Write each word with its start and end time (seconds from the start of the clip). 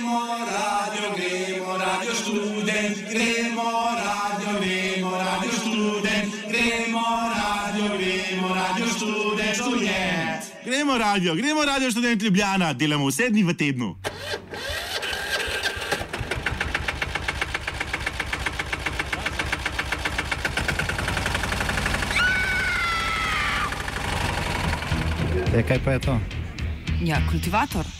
Gremo 0.00 0.20
radio, 0.28 1.12
gremo 1.16 1.76
radio 1.76 2.14
študent, 2.14 2.96
gremo 3.10 3.70
radio, 4.00 4.60
gremo 4.60 5.10
radio 5.10 5.50
študent, 5.50 6.32
gremo 6.48 7.04
radio, 7.36 7.98
gremo 7.98 8.54
radio 8.54 8.86
študent, 8.86 9.54
študent. 9.54 10.64
Gremo 10.64 10.98
radio, 10.98 11.34
gremo 11.34 11.64
radio 11.64 11.90
študent 11.90 12.22
Ljubljana, 12.22 12.72
delamo 12.72 13.06
vse 13.06 13.28
dni 13.28 13.42
v 13.42 13.54
tednu. 13.54 13.96
E, 25.54 25.62
kaj 25.62 25.78
pa 25.84 25.92
je 25.92 26.00
to? 26.00 26.20
Ja, 27.04 27.20
kultivator. 27.30 27.99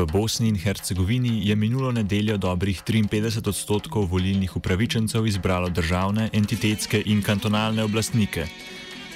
V 0.00 0.06
Bosni 0.08 0.48
in 0.48 0.56
Hercegovini 0.56 1.44
je 1.44 1.56
minulo 1.56 1.92
nedeljo 1.92 2.36
dobrih 2.40 2.82
53 2.88 3.48
odstotkov 3.48 4.08
volilnih 4.08 4.56
upravičencev 4.56 5.26
izbralo 5.26 5.68
državne, 5.68 6.30
entitetske 6.32 7.02
in 7.04 7.20
kantonalne 7.22 7.84
oblastnike. 7.84 8.46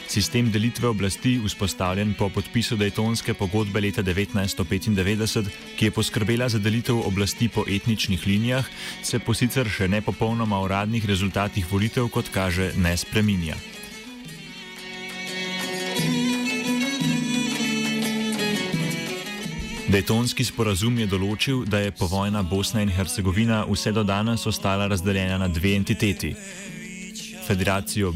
Sistem 0.09 0.51
delitve 0.53 0.89
oblasti, 0.89 1.41
vzpostavljen 1.47 2.13
po 2.19 2.29
podpisu 2.29 2.77
Daytonske 2.77 3.33
pogodbe 3.35 3.81
leta 3.81 4.03
1995, 4.03 5.49
ki 5.79 5.85
je 5.89 5.91
poskrbela 5.91 6.49
za 6.49 6.59
delitev 6.59 7.01
oblasti 7.01 7.49
po 7.49 7.65
etničnih 7.65 8.27
linijah, 8.27 8.69
se 9.03 9.19
po 9.19 9.35
sicer 9.35 9.65
še 9.65 9.89
ne 9.89 10.03
popolnoma 10.05 10.61
uradnih 10.61 11.07
rezultatih 11.09 11.65
volitev, 11.73 12.13
kot 12.13 12.29
kaže, 12.29 12.75
ne 12.77 12.93
spreminja. 12.97 13.57
Daytonski 19.95 20.43
sporazum 20.43 20.97
je 20.99 21.05
določil, 21.07 21.61
da 21.71 21.79
je 21.79 21.93
povojna 21.95 22.41
Bosna 22.51 22.81
in 22.83 22.91
Hercegovina 22.91 23.61
vse 23.69 23.93
do 23.95 24.03
danes 24.03 24.43
ostala 24.51 24.89
razdeljena 24.91 25.37
na 25.39 25.47
dve 25.47 25.77
entiteti: 25.79 26.33
Federacijo 27.47 28.11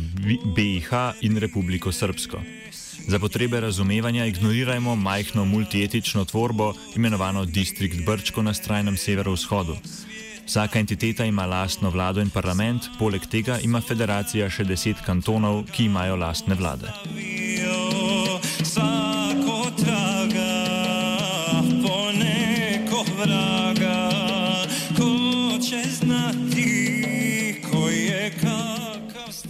BiH 0.57 1.23
in 1.23 1.39
Republiko 1.39 1.93
Srpsko. 1.95 2.43
Za 3.07 3.23
potrebe 3.23 3.61
razumevanja 3.63 4.27
ignorirajmo 4.27 4.97
majhno 4.97 5.45
multietično 5.45 6.25
tvorbo, 6.25 6.73
imenovano 6.97 7.45
Distrikt 7.45 8.03
Brčko 8.03 8.43
na 8.43 8.55
skrajnem 8.59 8.99
severovzhodu. 8.99 9.79
Vsaka 10.49 10.83
entiteta 10.83 11.31
ima 11.31 11.47
lastno 11.47 11.95
vlado 11.95 12.21
in 12.21 12.35
parlament, 12.35 12.91
poleg 12.99 13.31
tega 13.31 13.63
ima 13.63 13.79
federacija 13.81 14.51
še 14.51 14.67
deset 14.67 15.07
kantonov, 15.07 15.69
ki 15.71 15.87
imajo 15.87 16.19
lastne 16.19 16.59
vlade. 16.59 16.91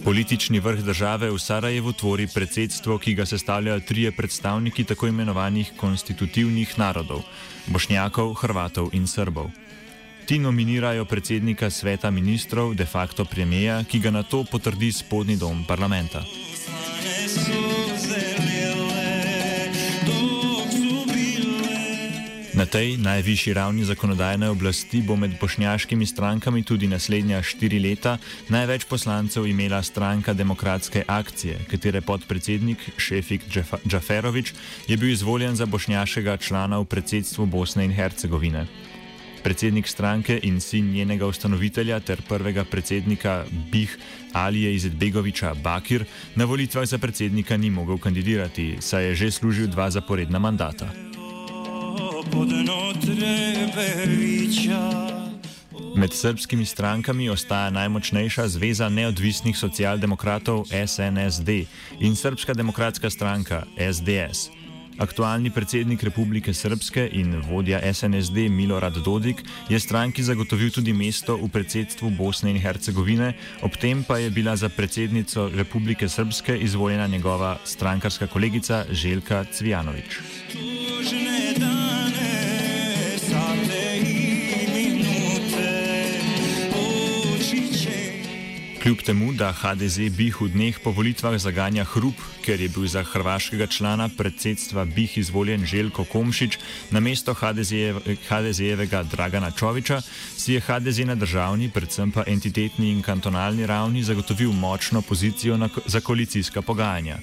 Politični 0.03 0.59
vrh 0.59 0.79
države 0.81 1.29
v 1.31 1.39
Sarajevu 1.39 1.93
tvori 1.93 2.27
predsedstvo, 2.27 2.97
ki 2.97 3.13
ga 3.13 3.25
sestavljajo 3.25 3.79
trije 3.79 4.11
predstavniki 4.11 4.83
tako 4.83 5.07
imenovanih 5.07 5.71
konstitutivnih 5.77 6.79
narodov: 6.79 7.21
Bošnjakov, 7.67 8.33
Hrvatov 8.33 8.89
in 8.93 9.07
Srbov. 9.07 9.51
Ti 10.25 10.39
nominirajo 10.39 11.05
predsednika 11.05 11.69
sveta 11.69 12.11
ministrov, 12.11 12.73
de 12.73 12.85
facto 12.85 13.25
premijeja, 13.25 13.83
ki 13.83 13.99
ga 13.99 14.11
na 14.11 14.23
to 14.23 14.43
potrdi 14.43 14.91
spodnji 14.91 15.37
dom 15.37 15.65
parlamenta. 15.67 16.25
Na 22.59 22.67
tej 22.67 22.99
najvišji 22.99 23.53
ravni 23.55 23.87
zakonodajne 23.87 24.49
oblasti 24.51 24.99
bo 24.99 25.15
med 25.15 25.31
bošnjaškimi 25.39 26.03
strankami 26.05 26.59
tudi 26.67 26.89
naslednja 26.91 27.39
štiri 27.39 27.79
leta 27.79 28.17
največ 28.51 28.83
poslancev 28.83 29.47
imela 29.47 29.79
stranka 29.83 30.33
Demokratske 30.35 31.05
akcije, 31.07 31.55
katere 31.71 32.01
podpredsednik 32.01 32.83
Šefik 32.97 33.47
Džaferovič 33.87 34.53
je 34.87 34.97
bil 34.97 35.09
izvoljen 35.09 35.55
za 35.55 35.65
bošnjaškega 35.65 36.37
člana 36.37 36.83
v 36.83 36.85
predsedstvu 36.85 37.45
Bosne 37.45 37.85
in 37.87 37.95
Hercegovine. 37.95 38.67
Predsednik 39.43 39.87
stranke 39.87 40.39
in 40.43 40.59
sin 40.59 40.91
njenega 40.91 41.31
ustanovitelja 41.31 41.99
ter 41.99 42.21
prvega 42.27 42.65
predsednika 42.67 43.45
Bih 43.71 43.97
Alije 44.33 44.75
Izetbegoviča 44.75 45.53
Bakir 45.63 46.03
na 46.35 46.45
volitvah 46.45 46.83
za 46.85 46.97
predsednika 46.97 47.57
ni 47.57 47.69
mogel 47.69 47.97
kandidirati, 47.97 48.75
saj 48.79 49.05
je 49.05 49.15
že 49.15 49.31
služil 49.31 49.67
dva 49.67 49.91
zaporedna 49.91 50.39
mandata. 50.39 51.08
Med 55.95 56.13
srpskimi 56.13 56.65
strankami 56.65 57.29
ostaja 57.29 57.69
najmočnejša 57.69 58.47
Zveza 58.47 58.89
neodvisnih 58.89 59.57
socialdemokratov 59.57 60.65
SNSD 60.87 61.49
in 61.99 62.15
Srpska 62.15 62.53
demokratska 62.53 63.09
stranka 63.09 63.63
SDS. 63.93 64.49
Aktualni 64.99 65.49
predsednik 65.49 66.03
Republike 66.03 66.53
Srpske 66.53 67.09
in 67.11 67.41
vodja 67.49 67.79
SNSD 67.93 68.49
Milorad 68.51 68.97
Dodik 69.05 69.43
je 69.69 69.79
stranki 69.79 70.23
zagotovil 70.23 70.71
tudi 70.75 70.93
mesto 70.93 71.37
v 71.37 71.47
predsedstvu 71.47 72.11
Bosne 72.17 72.51
in 72.51 72.59
Hercegovine, 72.59 73.33
ob 73.63 73.79
tem 73.79 74.03
pa 74.03 74.17
je 74.19 74.29
bila 74.29 74.55
za 74.55 74.69
predsednico 74.69 75.49
Republike 75.55 76.09
Srpske 76.09 76.57
izvoljena 76.57 77.07
njegova 77.07 77.57
strankarska 77.63 78.27
kolegica 78.27 78.85
Željka 78.91 79.45
Cvijanovič. 79.51 80.19
Kljub 88.89 89.01
temu, 89.05 89.33
da 89.37 89.51
HDZ 89.53 90.09
BIH 90.17 90.41
v 90.41 90.49
dneh 90.49 90.77
po 90.81 90.89
volitvah 90.89 91.37
zaganja 91.37 91.85
hrup, 91.85 92.17
ker 92.41 92.57
je 92.57 92.69
bil 92.73 92.89
za 92.89 93.03
hrvaškega 93.05 93.69
člana 93.69 94.09
predsedstva 94.09 94.81
BIH 94.89 95.21
izvoljen 95.21 95.61
Željko 95.61 96.09
Komšič 96.09 96.57
na 96.89 96.97
mesto 96.97 97.37
HDZ-jevega 97.37 99.03
Dragana 99.05 99.51
Čoviča, 99.53 100.01
si 100.37 100.57
je 100.57 100.65
HDZ 100.65 101.05
na 101.05 101.13
državni, 101.13 101.69
predvsem 101.69 102.09
pa 102.09 102.25
entitetni 102.25 102.89
in 102.89 103.05
kantonalni 103.05 103.69
ravni 103.69 104.01
zagotovil 104.01 104.57
močno 104.57 105.05
pozicijo 105.05 105.57
na, 105.57 105.69
za 105.85 106.01
koalicijska 106.01 106.61
pogajanja. 106.65 107.21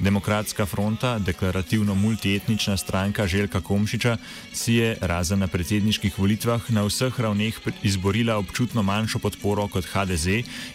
Demokratska 0.00 0.66
fronta, 0.66 1.18
deklarativno 1.18 1.94
multietnična 1.94 2.76
stranka 2.76 3.26
Željka 3.26 3.60
Komšiča, 3.60 4.16
si 4.52 4.74
je 4.74 4.96
razen 5.00 5.38
na 5.38 5.46
predsedniških 5.46 6.18
volitvah 6.18 6.70
na 6.70 6.82
vseh 6.82 7.20
ravneh 7.20 7.58
izborila 7.82 8.36
občutno 8.36 8.82
manjšo 8.82 9.18
podporo 9.18 9.68
kot 9.68 9.84
HDZ 9.84 10.26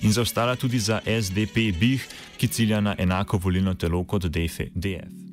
in 0.01 0.11
zaostala 0.11 0.55
tudi 0.55 0.79
za 0.79 1.01
SDP 1.21 1.55
BIH, 1.79 2.03
ki 2.37 2.47
cilja 2.47 2.81
na 2.81 2.95
enako 2.97 3.37
volilno 3.37 3.73
telo 3.73 4.03
kot 4.03 4.25
DF. 4.25 5.26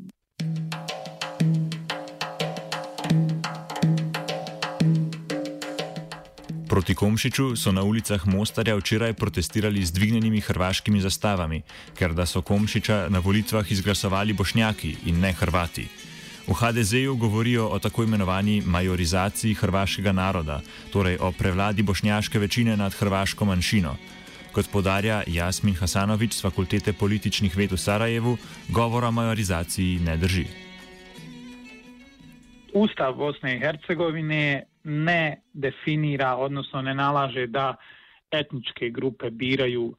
Proti 6.75 6.95
Komšiču 6.95 7.55
so 7.55 7.71
na 7.71 7.87
ulicah 7.87 8.27
Mostarja 8.27 8.75
včeraj 8.75 9.13
protestirali 9.15 9.79
z 9.87 9.95
dvignjenimi 9.95 10.41
hrvaškimi 10.43 10.99
zastavami, 11.01 11.61
ker 11.95 12.11
da 12.11 12.27
so 12.27 12.43
Komšiča 12.43 13.15
na 13.15 13.23
volitvah 13.23 13.63
izglasovali 13.71 14.35
bošnjaki 14.35 14.97
in 15.07 15.21
ne 15.23 15.31
Hrvati. 15.33 15.87
V 16.49 16.51
HDZ-ju 16.51 17.15
govorijo 17.17 17.69
o 17.71 17.79
tako 17.79 18.03
imenovani 18.03 18.63
majorizaciji 18.67 19.55
hrvaškega 19.55 20.13
naroda, 20.13 20.61
torej 20.91 21.19
o 21.21 21.31
prevladi 21.33 21.83
bošnjaške 21.83 22.39
večine 22.39 22.77
nad 22.77 22.95
hrvaško 22.95 23.45
manjšino. 23.45 23.95
Kot 24.53 24.67
podarja 24.73 25.23
Jasmin 25.27 25.79
Hasanovič 25.79 26.35
z 26.35 26.43
fakultete 26.43 26.93
političnih 26.93 27.57
ved 27.57 27.73
v 27.73 27.79
Sarajevu, 27.79 28.37
govora 28.69 29.09
o 29.09 29.15
majorizaciji 29.15 30.03
ne 30.03 30.17
drži. 30.17 30.47
Ustav 32.75 33.15
Bosne 33.15 33.57
i 33.57 33.61
Hercegovine 33.61 34.74
ne 34.85 35.43
definira, 35.53 36.37
odnosno 36.37 36.83
ne 36.83 36.95
nalaže 36.95 37.47
da 37.47 37.77
etničke 38.31 38.91
grupe 38.91 39.31
biraju 39.31 39.85
uh, 39.85 39.95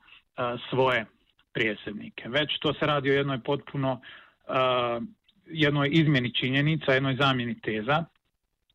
svoje 0.70 1.06
prijesednike. 1.54 2.30
Već 2.30 2.60
to 2.60 2.74
se 2.74 2.86
radi 2.86 3.12
o 3.12 3.14
jednoj 3.14 3.40
potpuno 3.40 3.92
uh, 3.92 5.04
jednoj 5.46 5.90
izmjeni 5.92 6.34
činjenica, 6.34 6.94
jednoj 6.94 7.16
zamjeni 7.16 7.60
teza. 7.60 8.06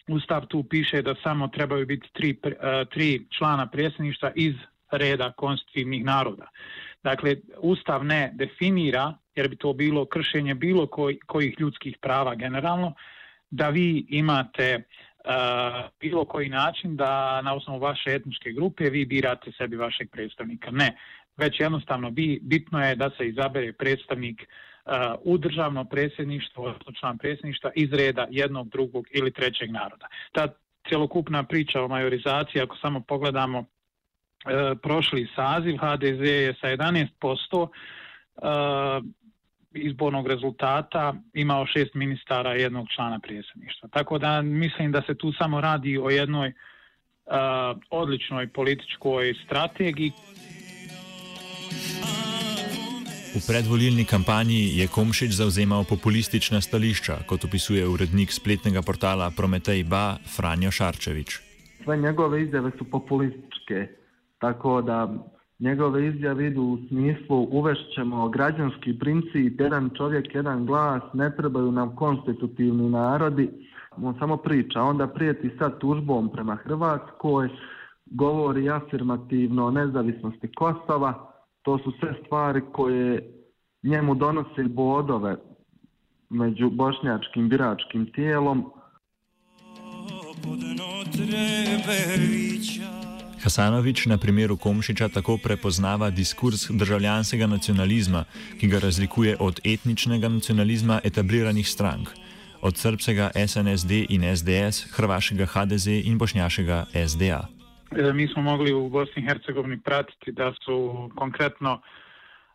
Ustav 0.08 0.46
tu 0.46 0.62
piše 0.62 1.02
da 1.02 1.14
samo 1.22 1.48
trebaju 1.48 1.86
biti 1.86 2.08
tri, 2.12 2.36
uh, 2.44 2.52
tri 2.90 3.26
člana 3.38 3.66
prijesedništva 3.66 4.32
iz 4.34 4.54
reda 4.90 5.32
konstitutivnih 5.32 6.04
naroda. 6.04 6.48
Dakle, 7.02 7.36
Ustav 7.58 8.04
ne 8.04 8.30
definira, 8.34 9.14
jer 9.34 9.48
bi 9.48 9.56
to 9.56 9.72
bilo 9.72 10.04
kršenje 10.04 10.54
bilo 10.54 10.86
koj, 10.86 11.18
kojih 11.26 11.54
ljudskih 11.60 11.96
prava 12.00 12.34
generalno, 12.34 12.94
da 13.50 13.68
vi 13.68 14.06
imate 14.08 14.76
uh, 14.76 15.09
bilo 16.00 16.24
koji 16.24 16.48
način 16.48 16.96
da 16.96 17.42
na 17.42 17.54
osnovu 17.54 17.78
vaše 17.80 18.10
etničke 18.14 18.52
grupe 18.52 18.90
vi 18.90 19.04
birate 19.04 19.52
sebi 19.52 19.76
vašeg 19.76 20.10
predstavnika. 20.10 20.70
Ne, 20.70 20.96
već 21.36 21.60
jednostavno 21.60 22.10
bi, 22.10 22.40
bitno 22.42 22.84
je 22.84 22.96
da 22.96 23.10
se 23.10 23.28
izabere 23.28 23.72
predstavnik 23.72 24.42
uh, 24.42 24.92
u 25.24 25.38
državno 25.38 25.84
predsjedništvo, 25.84 26.64
odnosno 26.64 26.92
član 26.92 27.18
predsjedništva 27.18 27.70
iz 27.74 27.92
reda 27.92 28.26
jednog, 28.30 28.68
drugog 28.68 29.06
ili 29.10 29.32
trećeg 29.32 29.70
naroda. 29.70 30.06
Ta 30.32 30.48
cjelokupna 30.88 31.42
priča 31.42 31.82
o 31.82 31.88
majorizaciji, 31.88 32.62
ako 32.62 32.76
samo 32.76 33.00
pogledamo 33.00 33.58
uh, 33.58 33.66
prošli 34.82 35.28
saziv, 35.36 35.76
HDZ 35.76 36.20
je 36.20 36.54
sa 36.60 36.66
11% 36.66 37.08
uh, 37.52 37.68
izbornog 39.74 40.26
rezultata 40.26 41.14
imao 41.34 41.66
šest 41.66 41.94
ministara 41.94 42.56
i 42.56 42.60
jednog 42.60 42.86
člana 42.94 43.18
prijesedništva. 43.18 43.88
Tako 43.88 44.18
da 44.18 44.42
mislim 44.42 44.92
da 44.92 45.02
se 45.06 45.14
tu 45.14 45.32
samo 45.32 45.60
radi 45.60 45.98
o 45.98 46.10
jednoj 46.10 46.48
uh, 46.48 46.52
odličnoj 47.90 48.48
političkoj 48.48 49.34
strategiji. 49.44 50.12
V 53.30 53.38
predvolilni 53.46 54.04
kampanji 54.04 54.78
je 54.78 54.88
Komšič 54.90 55.30
zauzemal 55.38 55.84
populistična 55.84 56.60
stališča, 56.60 57.22
kot 57.26 57.44
opisuje 57.44 57.86
urednik 57.86 58.32
spletnega 58.32 58.82
portala 58.82 59.30
Prometej 59.36 59.84
Ba 59.84 60.18
Franjo 60.36 60.70
Šarčevič. 60.70 61.38
Sve 61.84 61.96
njegove 61.96 62.42
izjave 62.42 62.70
su 62.78 62.84
populističke, 62.90 63.86
tako 64.38 64.82
da 64.82 65.08
njegove 65.60 66.06
izjave 66.06 66.46
idu 66.46 66.62
u 66.62 66.78
smislu 66.88 67.48
uvešćemo 67.50 68.28
građanski 68.28 68.98
princip, 68.98 69.60
jedan 69.60 69.90
čovjek, 69.96 70.34
jedan 70.34 70.66
glas, 70.66 71.02
ne 71.12 71.36
trebaju 71.36 71.72
nam 71.72 71.96
konstitutivni 71.96 72.90
narodi. 72.90 73.50
On 73.96 74.14
samo 74.18 74.36
priča, 74.36 74.82
onda 74.82 75.06
prijeti 75.06 75.50
sad 75.58 75.78
tužbom 75.78 76.28
prema 76.32 76.56
Hrvatskoj, 76.56 77.48
govori 78.06 78.70
afirmativno 78.70 79.66
o 79.66 79.70
nezavisnosti 79.70 80.52
Kosova. 80.52 81.32
To 81.62 81.78
su 81.78 81.92
sve 82.00 82.14
stvari 82.26 82.60
koje 82.72 83.32
njemu 83.82 84.14
donose 84.14 84.62
bodove 84.64 85.36
među 86.30 86.70
bošnjačkim 86.70 87.48
biračkim 87.48 88.12
tijelom. 88.12 88.72
Hasanovič 93.40 94.06
na 94.06 94.18
primeru 94.18 94.56
Komšiča 94.56 95.08
tako 95.08 95.38
prepoznava 95.42 96.10
diskurs 96.10 96.68
državljanskega 96.70 97.46
nacionalizma, 97.46 98.24
ki 98.60 98.68
ga 98.68 98.78
razlikuje 98.78 99.36
od 99.40 99.60
etničnega 99.64 100.28
nacionalizma 100.28 101.00
etabliranih 101.04 101.68
strank, 101.68 102.08
od 102.60 102.76
srpskega 102.76 103.30
SNSD 103.46 104.04
in 104.08 104.26
SDS, 104.36 104.92
hrvaškega 104.92 105.46
HDZ 105.46 105.86
in 106.04 106.18
bošnjaškega 106.18 106.84
SDA. 107.08 107.46
Mi 108.14 108.28
smo 108.28 108.42
mogli 108.42 108.72
u 108.72 108.88
Bosni 108.88 109.22
i 109.22 109.26
Hercegovini 109.26 109.80
pratiti 109.80 110.32
da 110.32 110.52
su 110.64 111.10
konkretno 111.16 111.80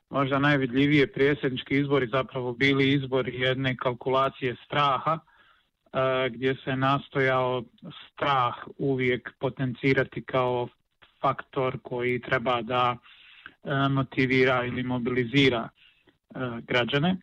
možda 0.10 0.40
najvidljivije 0.40 1.08
prijesednički 1.08 1.78
izbori 1.80 2.08
zapravo 2.08 2.54
bili 2.54 2.94
izbori 2.94 3.42
jedne 3.42 3.76
kalkulacije 3.78 4.56
straha, 4.66 5.20
gdje 6.30 6.56
se 6.64 6.76
nastojao 6.76 7.64
strah 8.14 8.56
uvijek 8.78 9.34
potencirati 9.40 10.22
kao 10.24 10.68
faktor 11.22 11.80
koji 11.84 12.22
treba 12.22 12.62
da 12.62 12.98
motivira 13.90 14.66
ili 14.66 14.84
mobilizira 14.84 15.70
građane. 16.62 17.18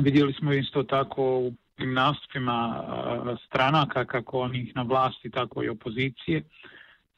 Vidjeli 0.00 0.32
smo 0.32 0.52
isto 0.52 0.82
tako 0.82 1.22
u 1.22 1.52
nastupima 1.78 2.84
stranaka, 3.46 4.04
kako 4.04 4.38
onih 4.38 4.76
na 4.76 4.82
vlasti, 4.82 5.30
tako 5.30 5.62
i 5.62 5.68
opozicije, 5.68 6.42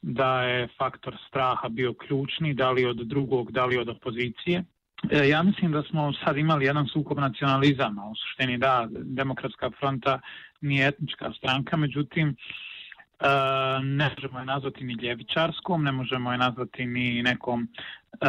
da 0.01 0.43
je 0.43 0.67
faktor 0.77 1.17
straha 1.27 1.69
bio 1.69 1.93
ključni, 1.93 2.53
da 2.53 2.71
li 2.71 2.85
od 2.85 2.97
drugog, 2.97 3.51
da 3.51 3.65
li 3.65 3.77
od 3.77 3.89
opozicije. 3.89 4.63
E, 5.11 5.27
ja 5.27 5.43
mislim 5.43 5.71
da 5.71 5.83
smo 5.83 6.13
sad 6.13 6.37
imali 6.37 6.65
jedan 6.65 6.87
sukob 6.87 7.19
nacionalizama, 7.19 8.05
u 8.05 8.15
suštini 8.15 8.57
da, 8.57 8.87
demokratska 8.91 9.71
fronta 9.79 10.19
nije 10.61 10.87
etnička 10.87 11.31
stranka, 11.37 11.77
međutim, 11.77 12.29
e, 12.29 12.35
ne 13.83 14.09
možemo 14.15 14.39
je 14.39 14.45
nazvati 14.45 14.83
ni 14.83 14.93
ljevičarskom, 14.93 15.83
ne 15.83 15.91
možemo 15.91 16.31
je 16.31 16.37
nazvati 16.37 16.85
ni 16.85 17.23
nekom 17.23 17.67
e, 18.21 18.27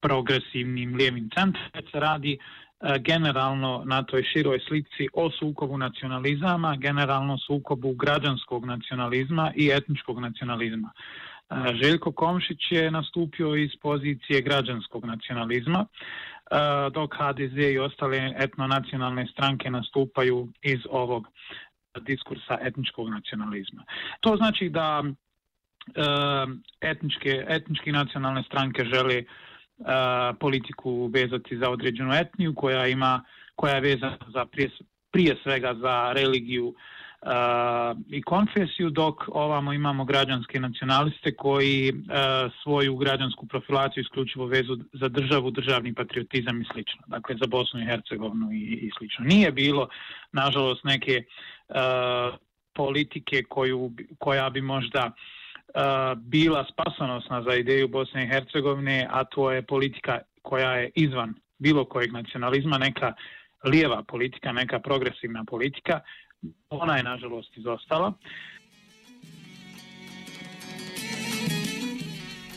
progresivnim 0.00 0.94
lijevim 0.94 1.30
centrom, 1.34 1.64
se 1.92 2.00
radi 2.00 2.38
e, 2.80 2.98
generalno 2.98 3.82
na 3.86 4.02
toj 4.02 4.22
široj 4.22 4.60
slici 4.68 5.08
o 5.12 5.30
sukobu 5.30 5.78
nacionalizama, 5.78 6.76
generalno 6.76 7.38
sukobu 7.38 7.94
građanskog 7.94 8.64
nacionalizma 8.64 9.52
i 9.56 9.70
etničkog 9.70 10.20
nacionalizma. 10.20 10.90
Željko 11.82 12.12
Komšić 12.12 12.58
je 12.70 12.90
nastupio 12.90 13.54
iz 13.54 13.70
pozicije 13.82 14.40
građanskog 14.40 15.04
nacionalizma, 15.04 15.86
dok 16.92 17.14
HDZ 17.14 17.58
i 17.58 17.78
ostale 17.78 18.32
etnonacionalne 18.38 19.26
stranke 19.26 19.70
nastupaju 19.70 20.48
iz 20.62 20.80
ovog 20.90 21.26
diskursa 22.00 22.58
etničkog 22.62 23.08
nacionalizma. 23.08 23.84
To 24.20 24.36
znači 24.36 24.68
da 24.68 25.04
etničke, 26.80 27.44
etnički 27.48 27.92
nacionalne 27.92 28.42
stranke 28.42 28.84
žele 28.84 29.22
politiku 30.40 31.10
vezati 31.14 31.58
za 31.58 31.70
određenu 31.70 32.12
etniju 32.12 32.54
koja 32.54 32.86
ima 32.86 33.24
koja 33.54 33.74
je 33.74 33.80
vezana 33.80 34.18
za 34.34 34.44
prije, 34.44 34.70
prije 35.12 35.36
svega 35.42 35.74
za 35.74 36.12
religiju 36.12 36.68
uh, 36.68 36.74
uh, 36.74 37.01
Uh, 37.22 38.00
i 38.10 38.22
konfesiju, 38.22 38.90
dok 38.90 39.28
ovamo 39.28 39.72
imamo 39.72 40.04
građanske 40.04 40.60
nacionaliste 40.60 41.34
koji 41.34 41.92
uh, 41.92 42.52
svoju 42.62 42.96
građansku 42.96 43.46
profilaciju 43.46 44.00
isključivo 44.00 44.46
vezu 44.46 44.78
za 44.92 45.08
državu, 45.08 45.50
državni 45.50 45.94
patriotizam 45.94 46.62
i 46.62 46.64
slično. 46.72 47.02
Dakle, 47.06 47.36
za 47.40 47.46
Bosnu 47.46 47.80
i 47.80 47.84
Hercegovinu 47.84 48.52
i, 48.52 48.56
i 48.56 48.90
slično. 48.98 49.24
Nije 49.24 49.52
bilo, 49.52 49.88
nažalost, 50.32 50.84
neke 50.84 51.22
uh, 51.68 51.76
politike 52.74 53.42
koju, 53.48 53.92
koja 54.18 54.50
bi 54.50 54.60
možda 54.60 55.10
uh, 55.10 56.18
bila 56.18 56.66
spasonosna 56.72 57.42
za 57.42 57.54
ideju 57.54 57.88
Bosne 57.88 58.24
i 58.24 58.28
Hercegovine, 58.28 59.06
a 59.10 59.24
to 59.24 59.50
je 59.50 59.62
politika 59.62 60.18
koja 60.42 60.72
je 60.72 60.90
izvan 60.94 61.34
bilo 61.58 61.84
kojeg 61.84 62.12
nacionalizma, 62.12 62.78
neka 62.78 63.12
lijeva 63.64 64.02
politika, 64.02 64.52
neka 64.52 64.78
progresivna 64.78 65.44
politika, 65.44 66.00
ona 66.70 66.96
je 66.96 67.02
nažalost 67.02 67.56
izostala. 67.56 68.12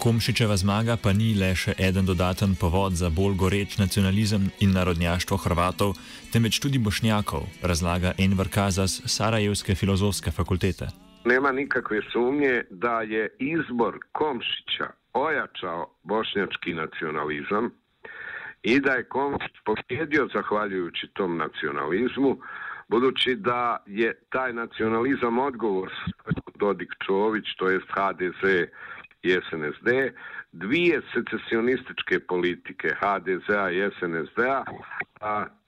Komšičeva 0.05 0.53
zmaga 0.57 0.97
pa 1.03 1.13
ni 1.17 1.31
le 1.33 1.47
še 1.57 1.73
eden 1.81 2.05
dodaten 2.05 2.51
povod 2.61 2.93
za 2.93 3.09
bolj 3.09 3.39
goreč 3.41 3.77
nacionalizem 3.81 4.51
in 4.61 4.75
narodnjaštvo 4.77 5.37
Hrvatov, 5.41 5.95
temveč 6.29 6.59
tudi 6.61 6.77
bošnjakov, 6.77 7.47
razlaga 7.65 8.13
Enver 8.21 8.51
Kazas 8.53 9.01
Sarajevske 9.09 9.73
filozofske 9.73 10.29
fakultete. 10.29 10.91
Nema 11.25 11.51
nikakve 11.51 12.03
sumnje 12.11 12.69
da 12.69 13.01
je 13.01 13.29
izbor 13.39 13.97
Komšića 14.11 14.93
ojačao 15.13 15.89
bošnjački 16.03 16.73
nacionalizam 16.73 17.71
i 18.63 18.79
da 18.79 18.91
je 18.91 19.09
Komšić 19.09 19.55
pobjedio 19.65 20.29
zahvaljujući 20.33 21.07
tom 21.13 21.37
nacionalizmu, 21.37 22.37
budući 22.87 23.35
da 23.35 23.83
je 23.85 24.13
taj 24.29 24.53
nacionalizam 24.53 25.39
odgovor 25.39 25.91
Dodik 26.55 26.89
Čović, 27.05 27.45
to 27.57 27.69
jest 27.69 27.87
HDZ 27.89 28.43
i 29.23 29.31
SNSD, 29.31 29.89
dvije 30.51 31.01
secesionističke 31.13 32.19
politike 32.19 32.95
HDZ-a 32.99 33.71
i 33.71 33.91
SNSD-a, 33.91 34.63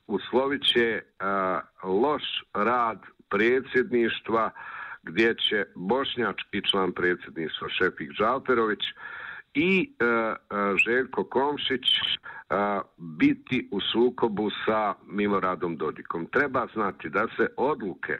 uslovit 0.08 0.64
će 0.64 1.02
loš 1.84 2.44
rad 2.54 3.00
predsjedništva 3.30 4.50
gdje 5.04 5.36
će 5.36 5.66
bošnjački 5.76 6.62
član 6.72 6.92
predsjedništva 6.92 7.70
Šefik 7.70 8.12
Žalperović 8.12 8.84
i 9.58 9.94
e, 10.00 10.06
e, 10.06 10.36
Željko 10.86 11.24
Komšić 11.24 11.88
e, 11.88 12.56
biti 12.98 13.70
u 13.72 13.82
sukobu 13.82 14.50
sa 14.66 14.94
Miloradom 15.08 15.78
Dodikom. 15.78 16.26
Treba 16.26 16.68
znati 16.74 17.10
da 17.10 17.28
se 17.38 17.48
odluke 17.58 18.18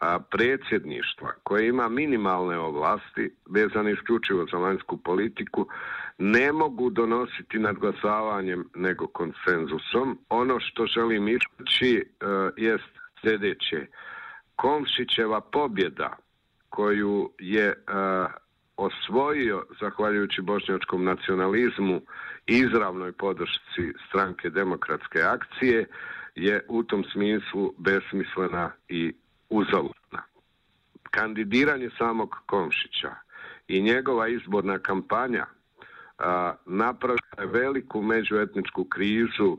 a, 0.00 0.18
predsjedništva 0.20 1.32
koje 1.42 1.68
ima 1.68 1.88
minimalne 1.88 2.58
ovlasti 2.58 3.34
vezane 3.50 3.92
isključivo 3.92 4.46
za 4.52 4.58
vanjsku 4.58 4.96
politiku 4.96 5.66
ne 6.18 6.52
mogu 6.52 6.90
donositi 6.90 7.58
nadglasavanjem 7.58 8.68
nego 8.74 9.06
konsenzusom. 9.06 10.18
Ono 10.28 10.60
što 10.60 10.86
želim 10.86 11.28
ići 11.28 11.96
e, 11.96 12.26
jest 12.56 12.92
sljedeće. 13.20 13.86
Komšićeva 14.56 15.40
pobjeda 15.40 16.16
koju 16.68 17.30
je 17.38 17.66
e, 17.66 17.74
osvojio 18.76 19.66
zahvaljujući 19.80 20.42
bošnjačkom 20.42 21.04
nacionalizmu 21.04 22.00
izravnoj 22.46 23.12
podršci 23.12 23.92
stranke 24.08 24.50
demokratske 24.50 25.22
akcije 25.22 25.86
je 26.34 26.64
u 26.68 26.82
tom 26.82 27.04
smislu 27.12 27.74
besmislena 27.78 28.70
i 28.88 29.12
uzaludna. 29.50 30.22
Kandidiranje 31.10 31.90
samog 31.98 32.36
Komšića 32.46 33.14
i 33.68 33.82
njegova 33.82 34.28
izborna 34.28 34.78
kampanja 34.78 35.46
napravila 36.66 37.40
je 37.40 37.46
veliku 37.46 38.02
međuetničku 38.02 38.84
krizu 38.84 39.58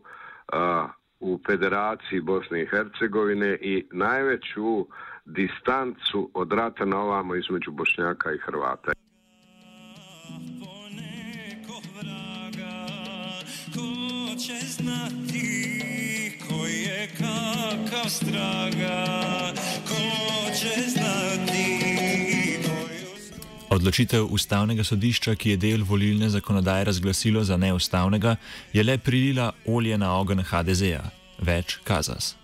a, 0.53 0.87
u 1.19 1.39
Federaciji 1.45 2.21
Bosne 2.21 2.61
i 2.61 2.65
Hercegovine 2.65 3.57
i 3.61 3.85
najveću 3.91 4.87
distancu 5.25 6.31
od 6.33 6.51
rata 6.51 6.85
na 6.85 6.99
ovamo 6.99 7.35
između 7.35 7.71
Bošnjaka 7.71 8.31
i 8.33 8.37
Hrvata. 8.37 8.91
Znati 15.09 16.37
ko 16.49 16.65
je 16.65 17.07
kakav 17.07 18.09
straga, 18.09 19.05
ko 19.87 20.51
će 20.51 20.89
znati 20.89 21.77
Odločitev 23.69 24.25
ustavnega 24.31 24.83
sodišča, 24.83 25.35
ki 25.35 25.49
je 25.49 25.57
del 25.57 25.83
volilne 25.83 26.29
zakonodaje 26.29 26.83
razglasilo 26.83 27.43
za 27.43 27.57
neustavnega, 27.57 28.35
je 28.73 28.83
le 28.83 28.97
prilila 28.97 29.51
olje 29.65 29.97
na 29.97 30.19
ogen 30.19 30.39
HDZ-a. 30.39 31.03
Več 31.39 31.79
kazas. 31.83 32.37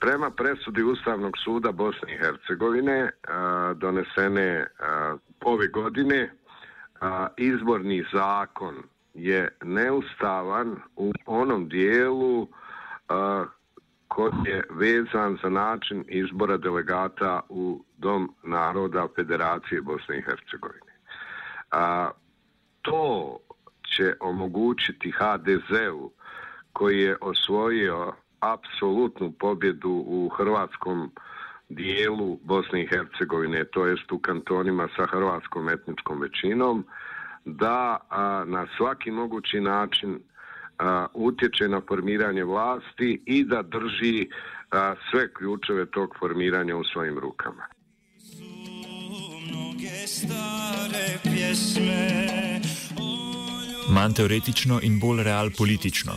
Prema 0.00 0.30
presudi 0.30 0.82
Ustavnog 0.82 1.32
suda 1.44 1.72
Bosne 1.72 2.14
i 2.14 2.18
Hercegovine 2.18 3.10
donesene 3.76 4.66
ove 5.44 5.68
godine 5.68 6.30
izborni 7.36 8.04
zakon 8.12 8.74
je 9.16 9.48
neustavan 9.62 10.76
u 10.96 11.12
onom 11.26 11.68
dijelu 11.68 12.48
koji 14.08 14.32
je 14.44 14.62
vezan 14.70 15.38
za 15.42 15.48
način 15.48 16.04
izbora 16.08 16.56
delegata 16.56 17.40
u 17.48 17.84
Dom 17.96 18.34
naroda 18.42 19.08
Federacije 19.16 19.80
Bosne 19.80 20.18
i 20.18 20.22
Hercegovine. 20.22 20.92
A, 21.70 22.10
to 22.82 23.38
će 23.94 24.14
omogućiti 24.20 25.10
HDZ-u 25.10 26.12
koji 26.72 27.00
je 27.00 27.16
osvojio 27.20 28.12
apsolutnu 28.40 29.32
pobjedu 29.32 30.04
u 30.06 30.28
hrvatskom 30.28 31.10
dijelu 31.68 32.38
Bosne 32.44 32.82
i 32.82 32.86
Hercegovine, 32.86 33.64
to 33.64 33.86
jest 33.86 34.12
u 34.12 34.18
kantonima 34.18 34.88
sa 34.96 35.06
hrvatskom 35.06 35.68
etničkom 35.68 36.20
većinom, 36.20 36.84
da 37.46 37.98
a, 38.10 38.44
na 38.46 38.66
svaki 38.76 39.10
mogući 39.10 39.60
način 39.60 40.18
a, 40.78 41.06
utječe 41.14 41.68
na 41.68 41.80
formiranje 41.88 42.44
vlasti 42.44 43.22
i 43.26 43.44
da 43.44 43.62
drži 43.62 44.28
a, 44.70 44.94
sve 45.10 45.32
ključeve 45.32 45.86
tog 45.86 46.16
formiranja 46.18 46.76
u 46.76 46.84
svojim 46.84 47.18
rukama. 47.18 47.62
Manj 53.94 54.12
teoretično 54.12 54.80
in 54.82 55.00
bolj 55.00 55.22
real 55.22 55.50
politično. 55.58 56.12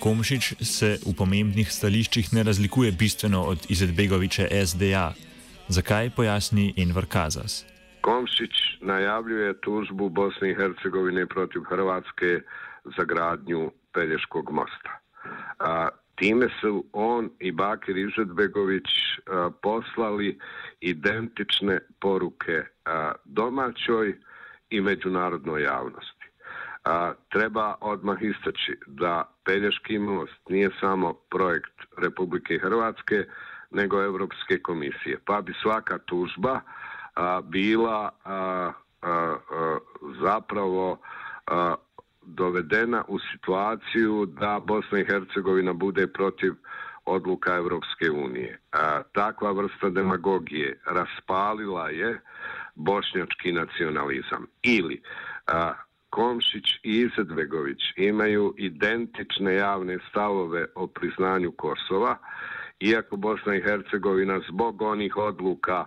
Komšič 0.00 0.54
se 0.60 0.98
v 1.06 1.14
pomembnih 1.14 1.72
stališčih 1.72 2.32
ne 2.32 2.42
razlikuje 2.42 2.92
bistveno 2.92 3.42
od 3.42 3.66
Izetbegoviče 3.68 4.48
SDA. 4.66 5.12
Zakaj 5.68 6.10
pojasni 6.10 6.74
Enver 6.76 7.06
Kazas? 7.06 7.71
Komšić 8.02 8.54
najavljuje 8.80 9.60
tužbu 9.60 10.08
Bosne 10.08 10.50
i 10.50 10.54
Hercegovine 10.54 11.26
protiv 11.26 11.62
Hrvatske 11.62 12.40
za 12.84 13.04
gradnju 13.04 13.70
Pelješkog 13.92 14.50
mosta. 14.50 15.00
A, 15.58 15.88
time 16.14 16.48
su 16.60 16.84
on 16.92 17.30
i 17.38 17.52
Bakir 17.52 17.96
Ižetbegović 17.96 18.88
a, 19.26 19.50
poslali 19.62 20.38
identične 20.80 21.78
poruke 22.00 22.62
a, 22.84 23.12
domaćoj 23.24 24.18
i 24.70 24.80
međunarodnoj 24.80 25.62
javnosti. 25.62 26.26
A, 26.84 27.12
treba 27.28 27.74
odmah 27.80 28.22
istaći 28.22 28.78
da 28.86 29.34
Pelješki 29.44 29.98
most 29.98 30.48
nije 30.48 30.70
samo 30.80 31.12
projekt 31.30 31.78
Republike 31.98 32.58
Hrvatske, 32.58 33.24
nego 33.70 34.02
Evropske 34.02 34.58
komisije. 34.58 35.18
Pa 35.24 35.40
bi 35.40 35.52
svaka 35.62 35.98
tužba 35.98 36.60
a, 37.14 37.40
bila 37.40 38.10
a, 38.24 38.34
a, 38.34 38.72
a, 39.02 39.78
zapravo 40.22 40.98
a, 41.46 41.74
dovedena 42.22 43.04
u 43.08 43.18
situaciju 43.18 44.26
da 44.26 44.60
Bosna 44.66 44.98
i 44.98 45.04
Hercegovina 45.04 45.72
bude 45.72 46.06
protiv 46.06 46.52
odluka 47.04 47.54
Evropske 47.54 48.10
unije. 48.10 48.60
A, 48.72 49.02
takva 49.12 49.52
vrsta 49.52 49.88
demagogije 49.88 50.80
raspalila 50.86 51.88
je 51.88 52.20
bošnjački 52.74 53.52
nacionalizam. 53.52 54.46
Ili 54.62 55.02
a, 55.46 55.72
Komšić 56.10 56.64
i 56.82 56.90
Izetbegović 57.00 57.78
imaju 57.96 58.54
identične 58.58 59.54
javne 59.54 59.98
stavove 60.10 60.66
o 60.74 60.86
priznanju 60.86 61.52
Kosova, 61.52 62.16
iako 62.80 63.16
Bosna 63.16 63.56
i 63.56 63.62
Hercegovina 63.62 64.40
zbog 64.48 64.82
onih 64.82 65.16
odluka 65.16 65.76
a, 65.76 65.86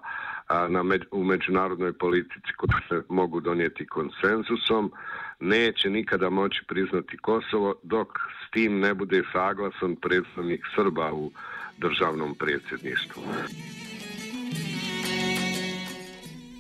na 0.69 0.83
među, 0.83 1.05
u 1.11 1.23
međunarodnoj 1.23 1.93
politici 1.93 2.53
koje 2.57 2.81
se 2.89 3.05
mogu 3.09 3.39
donijeti 3.41 3.87
konsenzusom, 3.87 4.91
neće 5.39 5.89
nikada 5.89 6.29
moći 6.29 6.61
priznati 6.67 7.17
Kosovo 7.17 7.75
dok 7.83 8.07
s 8.47 8.51
tim 8.51 8.79
ne 8.79 8.93
bude 8.93 9.23
saglasan 9.33 9.95
predstavnik 9.95 10.61
Srba 10.75 11.13
u 11.13 11.31
državnom 11.77 12.35
predsjedništvu. 12.35 13.23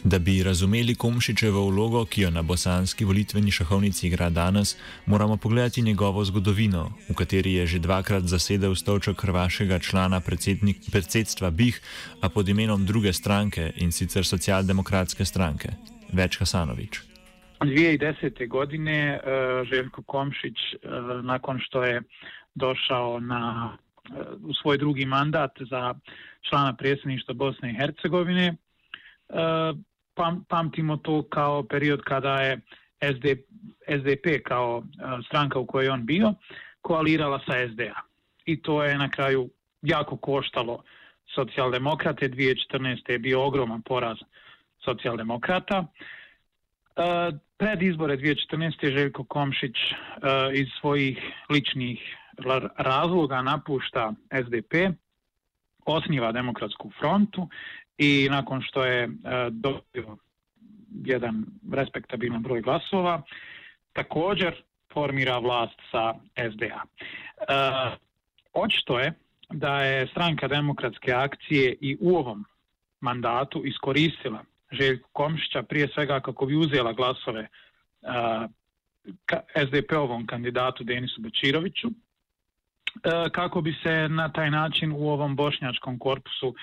Da 0.05 0.19
bi 0.19 0.43
razumeli 0.43 0.93
Komšičevo 0.95 1.61
vlogo, 1.69 2.03
ki 2.05 2.21
jo 2.21 2.29
na 2.29 2.41
bosanski 2.41 3.05
volitveni 3.05 3.51
šahovnici 3.51 4.07
igra 4.07 4.29
danes, 4.29 4.75
moramo 5.05 5.37
pogledati 5.37 5.81
njegovo 5.81 6.25
zgodovino, 6.25 6.91
v 7.09 7.13
kateri 7.17 7.53
je 7.53 7.65
že 7.67 7.79
dvakrat 7.79 8.23
zasedel 8.23 8.75
stolček 8.75 9.21
hrvaškega 9.21 9.79
člana 9.79 10.21
predsedstva 10.91 11.49
BIH, 11.49 11.79
a 12.21 12.29
pod 12.29 12.49
imenom 12.49 12.85
druge 12.85 13.13
stranke 13.13 13.71
in 13.75 13.91
sicer 13.91 14.25
socialdemokratske 14.25 15.25
stranke. 15.25 15.69
Več 16.13 16.37
Hasanovič. 16.37 17.01
2010. 17.61 18.47
godine 18.47 19.17
uh, 19.17 19.67
Željko 19.69 20.03
Komšić, 20.03 20.57
uh, 20.73 21.25
nakon 21.25 21.59
što 21.59 21.83
je 21.83 22.01
došao 22.55 23.19
na, 23.19 23.77
uh, 24.09 24.49
u 24.49 24.53
svoj 24.53 24.77
drugi 24.77 25.05
mandat 25.05 25.51
za 25.69 25.93
člana 26.49 26.75
predsjedništva 26.75 27.33
Bosne 27.33 27.71
i 27.71 27.75
Hercegovine, 27.75 28.55
pam, 30.15 30.45
pamtimo 30.49 30.97
to 30.97 31.23
kao 31.29 31.63
period 31.63 32.01
kada 32.01 32.41
je 32.41 32.61
SD, 33.01 33.25
SDP 33.99 34.43
kao 34.43 34.83
e, 34.83 35.23
stranka 35.27 35.59
u 35.59 35.65
kojoj 35.65 35.89
on 35.89 36.05
bio 36.05 36.33
koalirala 36.81 37.39
sa 37.39 37.53
SDA. 37.73 38.01
I 38.45 38.61
to 38.61 38.83
je 38.83 38.97
na 38.97 39.09
kraju 39.09 39.49
jako 39.81 40.17
koštalo 40.17 40.83
socijaldemokrate. 41.35 42.29
2014. 42.29 43.11
je 43.11 43.19
bio 43.19 43.45
ogroman 43.45 43.81
poraz 43.81 44.17
socijaldemokrata. 44.85 45.85
E, 45.85 47.31
pred 47.57 47.81
izbore 47.81 48.17
2014. 48.17 48.91
Željko 48.91 49.23
Komšić 49.23 49.75
e, 49.75 49.95
iz 50.53 50.67
svojih 50.79 51.19
ličnih 51.49 52.17
razloga 52.77 53.41
napušta 53.41 54.13
SDP, 54.45 54.73
osniva 55.85 56.31
demokratsku 56.31 56.91
frontu 56.99 57.49
i 57.97 58.27
nakon 58.31 58.61
što 58.61 58.85
je 58.85 59.03
e, 59.03 59.09
dobio 59.49 60.17
jedan 61.05 61.45
respektabilan 61.71 62.41
broj 62.41 62.61
glasova, 62.61 63.21
također 63.93 64.63
formira 64.93 65.37
vlast 65.37 65.79
sa 65.91 66.13
SDA. 66.51 66.81
E, 66.83 66.85
očito 68.53 68.99
je 68.99 69.13
da 69.49 69.83
je 69.83 70.07
stranka 70.07 70.47
demokratske 70.47 71.13
akcije 71.13 71.75
i 71.81 71.97
u 72.01 72.17
ovom 72.17 72.45
mandatu 73.01 73.65
iskoristila 73.65 74.43
Željko 74.71 75.09
Komšića 75.13 75.63
prije 75.63 75.87
svega 75.87 76.19
kako 76.19 76.45
bi 76.45 76.55
uzela 76.55 76.93
glasove 76.93 77.41
e, 77.41 77.47
uh, 78.01 78.49
SDP-ovom 79.67 80.25
kandidatu 80.27 80.83
Denisu 80.83 81.21
Bečiroviću, 81.21 81.87
uh, 81.87 81.93
kako 83.31 83.61
bi 83.61 83.75
se 83.83 84.09
na 84.09 84.31
taj 84.31 84.51
način 84.51 84.91
u 84.91 85.09
ovom 85.09 85.35
bošnjačkom 85.35 85.99
korpusu 85.99 86.55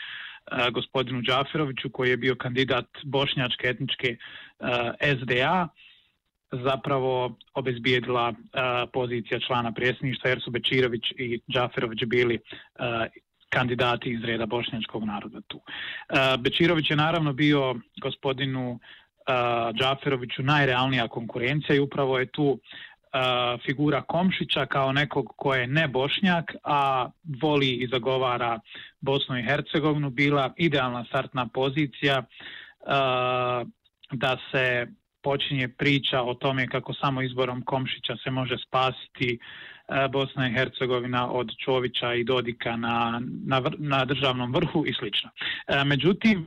gospodinu 0.72 1.22
Džaferoviću 1.22 1.90
koji 1.90 2.11
je 2.11 2.16
bio 2.16 2.34
kandidat 2.34 2.87
bošnjačke 3.04 3.68
etničke 3.68 4.16
SDA 5.20 5.68
zapravo 6.52 7.37
obezbijedila 7.54 8.34
pozicija 8.92 9.40
člana 9.40 9.72
predsjedništva 9.72 10.30
jer 10.30 10.40
su 10.40 10.50
Bečirović 10.50 11.02
i 11.16 11.40
Džaferović 11.52 12.04
bili 12.06 12.38
kandidati 13.49 14.11
iz 14.11 14.25
reda 14.25 14.46
bošnjačkog 14.46 15.04
naroda 15.04 15.40
tu. 15.40 15.61
Bečirović 16.38 16.90
je 16.90 16.96
naravno 16.96 17.32
bio 17.32 17.75
gospodinu 18.02 18.78
Džaferoviću 19.75 20.42
najrealnija 20.42 21.08
konkurencija 21.08 21.76
i 21.76 21.80
upravo 21.80 22.18
je 22.18 22.26
tu 22.26 22.44
uh, 22.44 22.58
figura 23.66 24.02
Komšića 24.02 24.66
kao 24.66 24.92
nekog 24.92 25.33
ko 25.37 25.54
je 25.54 25.66
ne 25.66 25.88
bošnjak, 25.88 26.54
a 26.64 27.11
voli 27.42 27.71
i 27.71 27.88
zagovara 27.92 28.61
Bosnu 29.00 29.38
i 29.38 29.42
Hercegovinu, 29.42 30.11
bila 30.11 30.52
idealna 30.57 31.04
startna 31.04 31.47
pozicija 31.47 32.23
da 34.12 34.37
se 34.50 34.87
počinje 35.23 35.69
priča 35.69 36.23
o 36.23 36.35
tome 36.35 36.69
kako 36.69 36.95
samo 36.95 37.23
izborom 37.23 37.62
Komšića 37.62 38.16
se 38.25 38.31
može 38.31 38.57
spasiti 38.66 39.38
Bosna 40.11 40.49
i 40.49 40.52
Hercegovina 40.52 41.33
od 41.33 41.50
Čovića 41.64 42.14
i 42.14 42.25
Dodika 42.25 42.76
na, 42.76 43.23
na, 43.47 43.62
na 43.78 44.04
državnom 44.04 44.52
vrhu 44.52 44.85
i 44.87 44.95
slično. 44.95 45.31
Međutim, 45.87 46.47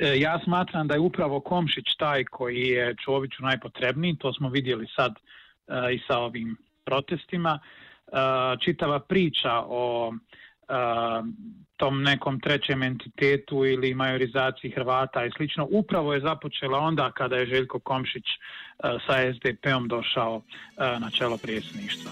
e, 0.00 0.18
ja 0.18 0.40
smatram 0.44 0.88
da 0.88 0.94
je 0.94 1.00
upravo 1.00 1.40
Komšić 1.40 1.84
taj 1.98 2.24
koji 2.24 2.60
je 2.60 2.94
Čoviću 3.04 3.42
najpotrebniji, 3.42 4.16
to 4.16 4.32
smo 4.32 4.48
vidjeli 4.48 4.86
sad 4.96 5.14
E, 5.70 5.94
i 5.94 6.00
sa 6.06 6.18
ovim 6.18 6.56
protestima. 6.84 7.58
E, 7.58 8.12
čitava 8.64 9.00
priča 9.00 9.52
o 9.66 10.12
e, 10.12 10.74
tom 11.76 12.02
nekom 12.02 12.40
trećem 12.40 12.82
entitetu 12.82 13.64
ili 13.66 13.94
majorizaciji 13.94 14.70
Hrvata 14.70 15.24
i 15.24 15.30
slično, 15.36 15.66
upravo 15.70 16.14
je 16.14 16.20
započela 16.20 16.78
onda 16.78 17.12
kada 17.12 17.36
je 17.36 17.46
Željko 17.46 17.78
Komšić 17.78 18.24
sa 19.06 19.32
SDP-om 19.34 19.88
došao 19.88 20.42
na 20.76 21.10
čelo 21.10 21.36
predsjedništva. 21.36 22.10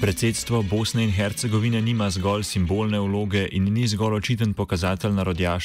Predsedstvo 0.00 0.62
Bosne 0.62 1.04
in 1.04 1.10
Hercegovine 1.10 1.80
nima 1.80 2.10
zgolj 2.10 2.42
simbolne 2.44 2.98
vloge 3.00 3.46
in 3.52 3.64
ni 3.72 3.86
zgolj 3.88 4.18
očiten 4.18 4.52
pokazatelj 4.54 5.14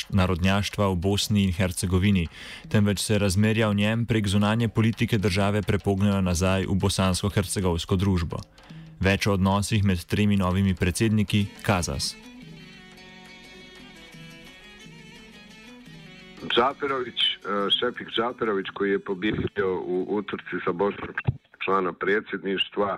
narodnjaštva 0.10 0.88
v 0.88 0.96
Bosni 0.96 1.44
in 1.44 1.52
Hercegovini, 1.52 2.28
temveč 2.72 3.04
se 3.04 3.20
razmerja 3.20 3.68
v 3.70 3.76
njem 3.76 4.06
prek 4.06 4.28
zunanje 4.28 4.70
politike 4.70 5.18
države 5.18 5.62
prepognejo 5.62 6.22
nazaj 6.22 6.64
v 6.64 6.78
bosansko-hercegovsko 6.80 8.00
družbo. 8.00 8.40
Več 9.04 9.28
o 9.28 9.34
odnosih 9.36 9.84
med 9.84 10.00
tremi 10.08 10.38
novimi 10.40 10.76
predsedniki 10.80 11.46
Kazas. 11.68 12.16
Džaperović, 16.48 17.20
eh, 17.20 17.68
Šefik 17.80 18.16
Džaperović 18.16 18.72
koji 18.74 18.92
je 18.92 19.00
pobjedio 19.00 19.76
u 19.76 20.06
utrci 20.10 20.64
sa 20.66 20.72
Bošnjak 20.72 21.20
člana 21.66 21.94
predsjedništva, 21.94 22.98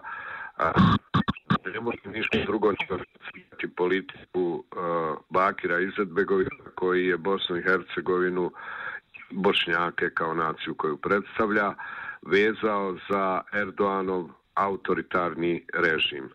ne 1.73 1.79
može 1.79 1.97
ništa 2.05 2.37
drugo 2.45 2.71
nego 2.71 3.03
politiku 3.75 4.41
uh, 4.41 5.17
Bakira 5.29 5.79
Izetbegovina 5.79 6.65
koji 6.75 7.07
je 7.07 7.17
Bosnu 7.17 7.57
i 7.57 7.63
Hercegovinu 7.63 8.51
Bošnjake 9.31 10.09
kao 10.09 10.33
naciju 10.33 10.75
koju 10.75 10.97
predstavlja 10.97 11.73
vezao 12.21 12.97
za 13.09 13.41
Erdoanov 13.53 14.29
autoritarni 14.53 15.65
režim. 15.73 16.29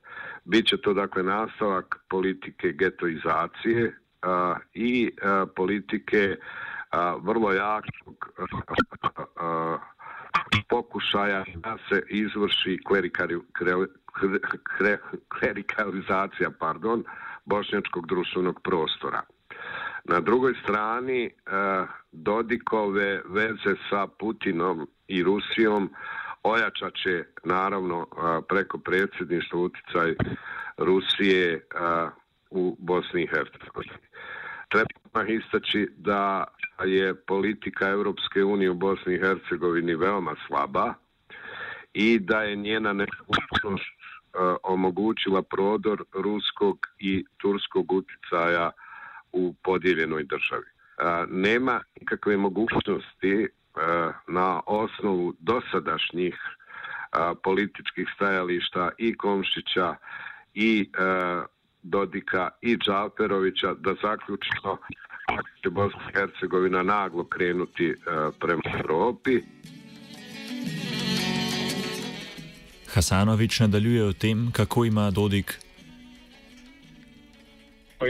Biće 0.45 0.77
to 0.77 0.95
dakle 0.95 1.23
nastavak 1.23 1.97
politike 2.09 2.73
getoizacije 2.73 3.99
a, 4.23 4.57
i 4.75 5.11
a, 5.23 5.47
politike 5.57 6.37
a, 6.91 7.17
vrlo 7.23 7.53
jakog 7.53 8.33
pokušaja 10.69 11.45
da 11.55 11.77
se 11.89 12.03
izvrši 12.09 12.79
klerikalizacija 15.29 16.51
pardon, 16.59 17.05
bošnjačkog 17.45 18.07
društvenog 18.07 18.61
prostora. 18.65 19.23
Na 20.05 20.21
drugoj 20.21 20.55
strani 20.63 21.25
eh, 21.25 21.31
Dodikove 22.13 23.23
veze 23.29 23.75
sa 23.91 24.07
Putinom 24.07 24.89
i 25.09 25.23
Rusijom 25.23 25.91
ojačat 26.43 26.95
će 26.95 27.25
naravno 27.45 28.07
eh, 28.07 28.41
preko 28.49 28.79
predsjedništva 28.79 29.61
uticaj 29.61 30.15
Rusije 30.77 31.55
eh, 31.55 31.61
u 32.51 32.77
Bosni 32.79 33.23
i 33.23 33.27
Hercegovini. 33.27 33.93
Treba 34.69 35.29
istaći 35.29 35.89
da 35.97 36.45
je 36.85 37.15
politika 37.15 37.89
Europske 37.89 38.45
unije 38.45 38.71
u 38.71 38.75
Bosni 38.75 39.15
i 39.15 39.19
Hercegovini 39.19 39.95
veoma 39.95 40.35
slaba 40.47 40.95
i 41.95 42.19
da 42.19 42.43
je 42.43 42.57
njena 42.57 42.93
nefučnost 42.93 43.85
e, 43.85 44.39
omogućila 44.63 45.43
prodor 45.43 46.05
ruskog 46.13 46.79
i 46.99 47.25
turskog 47.37 47.93
uticaja 47.93 48.71
u 49.33 49.55
podijeljenoj 49.63 50.25
državi. 50.25 50.67
E, 50.67 51.27
nema 51.29 51.81
nikakve 52.01 52.37
mogućnosti 52.37 53.35
e, 53.35 53.49
na 54.27 54.61
osnovu 54.67 55.35
dosadašnjih 55.39 56.35
političkih 57.43 58.09
stajališta 58.15 58.91
i 58.99 59.17
Komšića 59.17 59.95
i 60.55 60.91
Dodika 61.83 62.49
i 62.61 62.77
Džalperovića 62.77 63.75
da 63.75 63.95
zaključno 64.03 64.79
će 65.63 65.71
Bosna 65.71 66.01
i 66.09 66.13
Hercegovina 66.13 66.83
naglo 66.83 67.25
krenuti 67.25 67.95
prema 68.41 68.63
Evropi. 68.81 69.41
Hasanović 72.95 73.61
nadaljuje 73.61 74.05
o 74.05 74.13
tem, 74.13 74.51
kako 74.53 74.85
ima 74.85 75.11
Dodik 75.11 75.59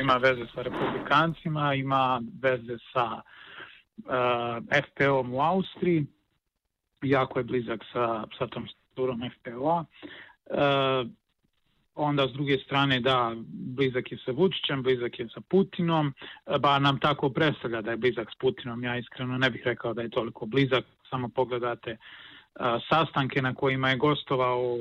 ima 0.00 0.16
veze 0.16 0.46
sa 0.54 0.62
republikancima, 0.62 1.74
ima 1.74 2.22
veze 2.42 2.78
sa 2.92 3.04
uh, 3.04 3.20
uh, 4.04 4.82
FPO-om 4.84 5.34
u 5.34 5.40
Austriji, 5.40 6.06
jako 7.02 7.38
je 7.38 7.44
blizak 7.44 7.80
sa, 7.92 8.24
sa 8.38 8.46
tom 8.46 8.68
strukturom 8.68 9.30
FPO-a. 9.30 9.84
Uh, 9.84 11.10
onda 11.98 12.28
s 12.28 12.32
druge 12.32 12.58
strane 12.58 13.00
da 13.00 13.34
blizak 13.50 14.12
je 14.12 14.18
sa 14.24 14.32
Vučićem, 14.32 14.82
blizak 14.82 15.18
je 15.18 15.28
sa 15.34 15.40
Putinom, 15.40 16.12
ba 16.60 16.78
nam 16.78 16.98
tako 16.98 17.30
predstavlja 17.30 17.80
da 17.82 17.90
je 17.90 17.96
blizak 17.96 18.28
s 18.32 18.38
Putinom, 18.38 18.84
ja 18.84 18.98
iskreno 18.98 19.38
ne 19.38 19.50
bih 19.50 19.62
rekao 19.64 19.94
da 19.94 20.02
je 20.02 20.10
toliko 20.10 20.46
blizak, 20.46 20.84
samo 21.10 21.28
pogledate 21.28 21.96
sastanke 22.88 23.42
na 23.42 23.54
kojima 23.54 23.90
je 23.90 23.96
gostovao, 23.96 24.78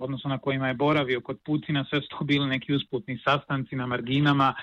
odnosno 0.00 0.30
na 0.30 0.38
kojima 0.38 0.68
je 0.68 0.74
boravio 0.74 1.20
kod 1.20 1.38
Putina, 1.44 1.84
sve 1.90 2.00
su 2.00 2.08
to 2.08 2.24
bili 2.24 2.46
neki 2.46 2.74
usputni 2.74 3.18
sastanci 3.24 3.76
na 3.76 3.86
marginama, 3.86 4.54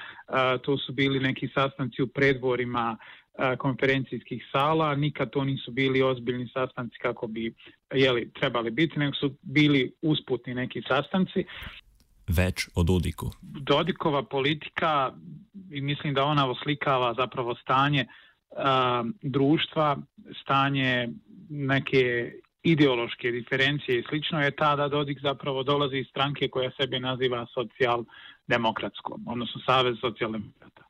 to 0.61 0.77
su 0.77 0.93
bili 0.93 1.19
neki 1.19 1.47
sastanci 1.47 2.01
u 2.01 2.07
predvorima 2.07 2.97
konferencijskih 3.57 4.45
sala, 4.51 4.95
nikad 4.95 5.29
to 5.29 5.43
nisu 5.43 5.71
bili 5.71 6.01
ozbiljni 6.01 6.47
sastanci 6.53 6.97
kako 7.01 7.27
bi 7.27 7.53
jeli, 7.93 8.31
trebali 8.39 8.71
biti, 8.71 8.99
nego 8.99 9.13
su 9.13 9.35
bili 9.41 9.91
usputni 10.01 10.53
neki 10.53 10.81
sastanci. 10.87 11.45
Več 12.27 12.67
o 12.75 12.83
Dodiku. 12.83 13.31
Dodikova 13.41 14.23
politika, 14.23 15.13
i 15.71 15.81
mislim 15.81 16.13
da 16.13 16.23
ona 16.23 16.49
oslikava 16.49 17.13
zapravo 17.13 17.55
stanje 17.55 18.07
a, 18.57 19.03
društva, 19.21 19.97
stanje 20.41 21.09
neke 21.49 22.31
ideološke 22.63 23.31
diferencije 23.31 23.99
i 23.99 24.03
slično 24.09 24.41
je 24.41 24.51
ta 24.51 24.75
da 24.75 24.87
Dodik 24.87 25.19
zapravo 25.21 25.63
dolazi 25.63 25.97
iz 25.97 26.07
stranke 26.07 26.47
koja 26.49 26.71
sebe 26.81 26.99
naziva 26.99 27.45
socijaldemokratskom, 27.53 29.27
odnosno 29.27 29.61
Savez 29.65 29.97
socijaldemokrata 30.01 30.85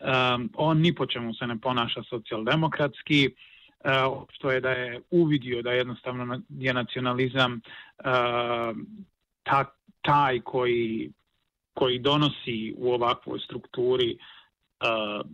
um, 0.00 0.50
on 0.54 0.80
ni 0.80 0.94
po 0.94 1.06
čemu 1.06 1.34
se 1.34 1.46
ne 1.46 1.60
ponaša 1.60 2.02
socijaldemokratski, 2.02 3.24
e, 3.24 4.06
uh, 4.06 4.22
što 4.32 4.50
je 4.50 4.60
da 4.60 4.70
je 4.70 5.00
uvidio 5.10 5.62
da 5.62 5.72
jednostavno 5.72 6.40
je 6.48 6.74
nacionalizam 6.74 7.52
uh, 7.98 8.76
ta, 9.46 9.64
taj 10.02 10.40
koji, 10.40 11.10
koji 11.74 11.98
donosi 11.98 12.74
u 12.76 12.92
ovakvoj 12.92 13.38
strukturi 13.38 14.18
uh, 14.18 15.30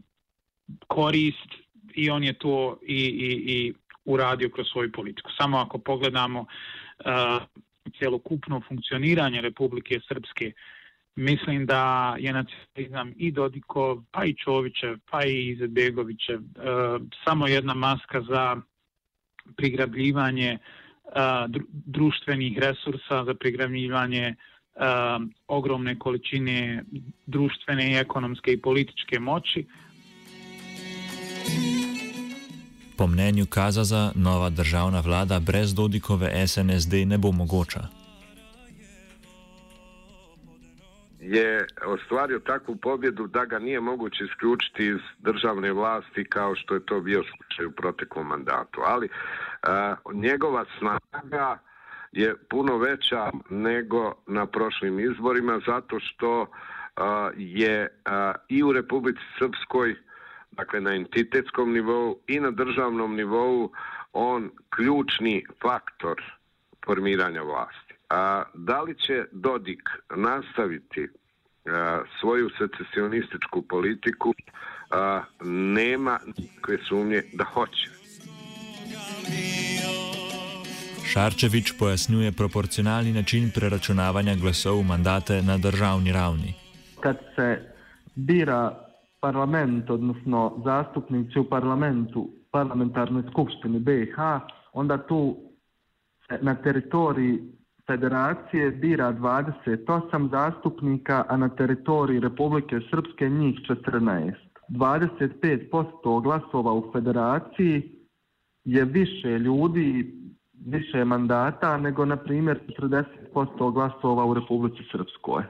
korist 0.86 1.50
i 1.94 2.10
on 2.10 2.24
je 2.24 2.32
to 2.32 2.78
i, 2.82 2.96
i, 2.96 3.52
i 3.52 3.74
uradio 4.04 4.48
kroz 4.48 4.66
svoju 4.72 4.92
politiku. 4.92 5.30
Samo 5.40 5.58
ako 5.58 5.78
pogledamo 5.78 6.40
uh, 6.40 7.42
cjelokupno 7.98 8.62
funkcioniranje 8.68 9.40
Republike 9.40 10.00
Srpske. 10.08 10.52
Mislim 11.14 11.66
da 11.66 12.14
je 12.18 12.32
nacionalizam 12.32 13.12
i 13.16 13.30
Dodikov, 13.30 14.02
pa 14.10 14.24
i 14.24 14.34
Čovićev, 14.34 14.98
pa 15.10 15.24
i 15.24 15.48
Izetbegovićev 15.48 16.38
uh, 16.38 17.02
samo 17.24 17.46
jedna 17.46 17.74
maska 17.74 18.22
za 18.22 18.56
prigrabljivanje 19.56 20.58
društvenih 21.70 22.58
resursa, 22.58 23.24
za 23.24 23.34
prigrabljivanje 23.34 24.26
e, 24.26 24.34
ogromne 25.46 25.98
količine 25.98 26.84
društvene 27.26 27.92
i 27.92 27.96
ekonomske 27.96 28.52
i 28.52 28.60
političke 28.60 29.20
moći. 29.20 29.66
Po 32.96 33.06
mnenju 33.06 33.46
Kazaza, 33.46 34.12
nova 34.14 34.50
državna 34.50 35.00
vlada 35.00 35.40
brez 35.40 35.74
Dodikove 35.74 36.46
SNSD 36.46 36.94
ne 37.06 37.18
bo 37.18 37.32
mogoča. 37.32 38.02
je 41.22 41.66
ostvario 41.86 42.38
takvu 42.38 42.76
pobjedu 42.76 43.26
da 43.26 43.44
ga 43.44 43.58
nije 43.58 43.80
moguće 43.80 44.24
isključiti 44.24 44.86
iz 44.86 45.00
državne 45.18 45.72
vlasti 45.72 46.24
kao 46.24 46.54
što 46.56 46.74
je 46.74 46.86
to 46.86 47.00
bio 47.00 47.22
slučaj 47.22 47.66
u 47.66 47.70
proteklom 47.70 48.26
mandatu. 48.26 48.80
Ali 48.84 49.08
a, 49.08 49.51
njegova 50.12 50.64
snaga 50.78 51.58
je 52.12 52.36
puno 52.50 52.78
veća 52.78 53.30
nego 53.50 54.14
na 54.26 54.46
prošlim 54.46 55.00
izborima 55.00 55.60
zato 55.66 56.00
što 56.00 56.46
je 57.36 57.88
i 58.48 58.62
u 58.62 58.72
Republici 58.72 59.22
Srpskoj 59.38 59.96
dakle 60.52 60.80
na 60.80 60.94
entitetskom 60.94 61.72
nivou 61.72 62.18
i 62.26 62.40
na 62.40 62.50
državnom 62.50 63.16
nivou 63.16 63.70
on 64.12 64.50
ključni 64.70 65.44
faktor 65.62 66.22
formiranja 66.84 67.42
vlasti. 67.42 67.94
A, 68.10 68.42
da 68.54 68.82
li 68.82 68.94
će 68.94 69.24
Dodik 69.32 69.82
nastaviti 70.16 71.08
a, 71.66 72.02
svoju 72.20 72.50
secesionističku 72.58 73.62
politiku, 73.62 74.34
a, 74.90 75.22
nema 75.44 76.18
nikakve 76.36 76.78
sumnje 76.88 77.22
da 77.32 77.44
hoće. 77.44 78.01
Šarčevič 81.12 81.72
pojasnjuje 81.78 82.32
proporcionalni 82.32 83.12
način 83.12 83.50
preračunavanja 83.54 84.34
glasov 84.34 84.82
mandate 84.82 85.42
na 85.42 85.58
državni 85.58 86.12
ravni. 86.12 86.54
Kad 87.00 87.16
se 87.36 87.58
bira 88.14 88.78
parlament, 89.20 89.90
odnosno 89.90 90.62
zastupnici 90.64 91.38
u 91.38 91.44
parlamentu, 91.44 92.30
parlamentarnoj 92.50 93.22
skupštini 93.30 93.78
BiH, 93.78 94.16
onda 94.72 94.98
tu 95.06 95.36
na 96.40 96.54
teritoriji 96.54 97.38
federacije 97.86 98.70
bira 98.70 99.12
28 99.12 100.30
zastupnika, 100.30 101.24
a 101.28 101.36
na 101.36 101.48
teritoriji 101.48 102.20
Republike 102.20 102.80
Srpske 102.90 103.28
njih 103.28 103.58
14. 103.68 104.32
25% 104.68 106.22
glasova 106.22 106.72
u 106.72 106.92
federaciji 106.92 107.91
je 108.64 108.84
više 108.84 109.38
ljudi, 109.38 110.14
više 110.66 111.04
mandata 111.04 111.76
nego, 111.76 112.04
na 112.04 112.16
primjer, 112.16 112.60
40% 113.34 113.72
glasova 113.72 114.24
u 114.24 114.34
Republici 114.34 114.82
Srpskoj. 114.92 115.42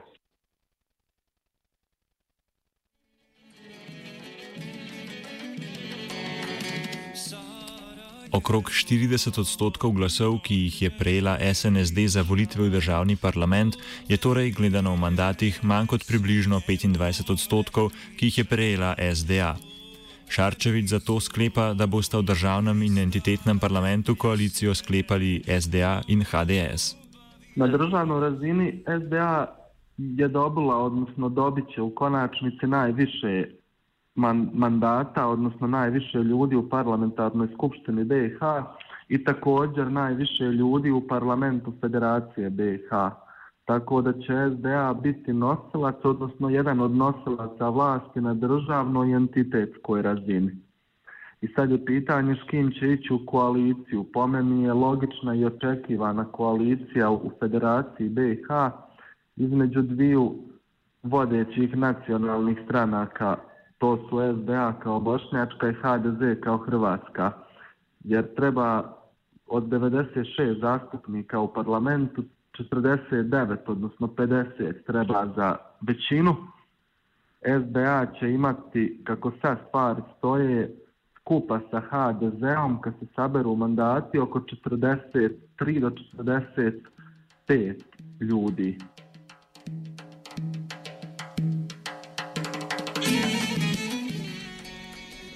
Okrog 8.33 8.63
40 8.63 9.39
odstotkov 9.39 9.91
glasov, 9.91 10.39
ki 10.41 10.55
jih 10.55 10.81
je 10.81 10.89
prejela 10.89 11.37
SNSD 11.53 12.09
za 12.09 12.21
volitve 12.25 12.65
v 12.65 12.71
državni 12.73 13.15
parlament, 13.15 13.77
je 14.09 14.17
torej 14.17 14.51
gledano 14.57 14.95
v 14.95 15.05
mandatih 15.05 15.59
manj 15.63 15.85
kot 15.87 16.01
približno 16.07 16.59
25 16.65 17.29
odstotkov, 17.31 17.93
ki 18.17 18.25
jih 18.25 18.37
je 18.37 18.45
prejela 18.49 18.95
SDA. 18.97 19.72
Šarčevič 20.33 20.89
zato 20.89 21.19
sklepa, 21.19 21.73
da 21.77 21.85
boste 21.87 22.17
v 22.17 22.25
državnem 22.25 22.81
in 22.81 22.97
entitetnem 22.97 23.59
parlamentu 23.59 24.15
koalicijo 24.17 24.73
sklepali 24.73 25.43
SDA 25.45 26.01
in 26.07 26.25
HDS. 26.25 26.95
Na 27.55 27.67
državnoj 27.67 28.21
razini 28.21 28.83
SDA 29.05 29.55
je 29.97 30.27
dobila, 30.27 30.77
odnosno 30.77 31.29
dobit 31.29 31.65
će 31.75 31.81
u 31.81 31.95
konačnici 31.95 32.67
najviše 32.67 33.45
man, 34.15 34.49
mandata, 34.53 35.27
odnosno 35.27 35.67
najviše 35.67 36.17
ljudi 36.17 36.55
u 36.55 36.69
parlamentarnoj 36.69 37.47
skupštini 37.53 38.03
BiH 38.03 38.41
i 39.09 39.23
također 39.23 39.91
najviše 39.91 40.43
ljudi 40.43 40.91
u 40.91 41.07
parlamentu 41.07 41.73
Federacije 41.81 42.49
BiH. 42.49 42.89
Tako 43.65 44.01
da 44.01 44.13
će 44.13 44.33
SDA 44.57 44.93
biti 45.03 45.33
nosilac, 45.33 45.95
odnosno 46.03 46.49
jedan 46.49 46.79
od 46.79 46.91
nosilaca 46.91 47.69
vlasti 47.69 48.21
na 48.21 48.33
državnoj 48.33 49.09
i 49.09 49.13
entitetskoj 49.13 50.01
razini. 50.01 50.51
I 51.41 51.47
sad 51.47 51.71
je 51.71 51.85
pitanje 51.85 52.35
s 52.35 52.49
kim 52.49 52.71
će 52.71 52.91
ići 52.93 53.13
u 53.13 53.25
koaliciju. 53.25 54.05
Po 54.13 54.27
meni 54.27 54.63
je 54.63 54.73
logična 54.73 55.35
i 55.35 55.45
očekivana 55.45 56.25
koalicija 56.25 57.11
u 57.11 57.31
Federaciji 57.39 58.09
BiH 58.09 58.47
između 59.35 59.81
dviju 59.81 60.35
vodećih 61.03 61.77
nacionalnih 61.77 62.57
stranaka 62.65 63.37
to 63.83 63.97
su 63.97 64.19
SDA 64.33 64.73
kao 64.83 64.99
Bošnjačka 64.99 65.69
i 65.69 65.73
HDZ 65.73 66.41
kao 66.43 66.57
Hrvatska. 66.57 67.31
Jer 68.03 68.35
treba 68.35 68.93
od 69.47 69.63
96 69.63 70.59
zastupnika 70.61 71.39
u 71.39 71.53
parlamentu 71.53 72.23
49, 72.57 73.57
odnosno 73.67 74.07
50 74.07 74.83
treba 74.85 75.33
za 75.35 75.57
većinu. 75.81 76.35
SDA 77.41 78.05
će 78.19 78.29
imati, 78.29 79.01
kako 79.03 79.31
sad 79.41 79.57
stvari 79.67 80.01
stoje, 80.17 80.75
skupa 81.19 81.59
sa 81.71 81.79
HDZ-om, 81.79 82.81
kad 82.81 82.93
se 82.99 83.05
saberu 83.15 83.55
mandati, 83.55 84.19
oko 84.19 84.39
43 84.39 85.79
do 85.79 85.91
45 86.17 87.81
ljudi. 88.21 88.77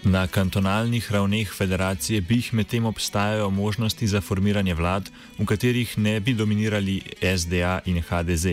Na 0.08 0.24
kantonalnih 0.28 1.12
ravneh 1.12 1.50
federacije 1.52 2.22
BIH 2.22 2.54
medtem 2.54 2.86
obstajajo 2.86 3.50
možnosti 3.50 4.08
za 4.08 4.22
formiranje 4.22 4.74
vlad, 4.74 5.10
v 5.39 5.46
katerih 5.46 5.98
ne 5.98 6.20
bi 6.20 6.34
dominirali 6.34 7.02
SDA 7.38 7.80
in 7.86 8.00
HDZ. 8.02 8.46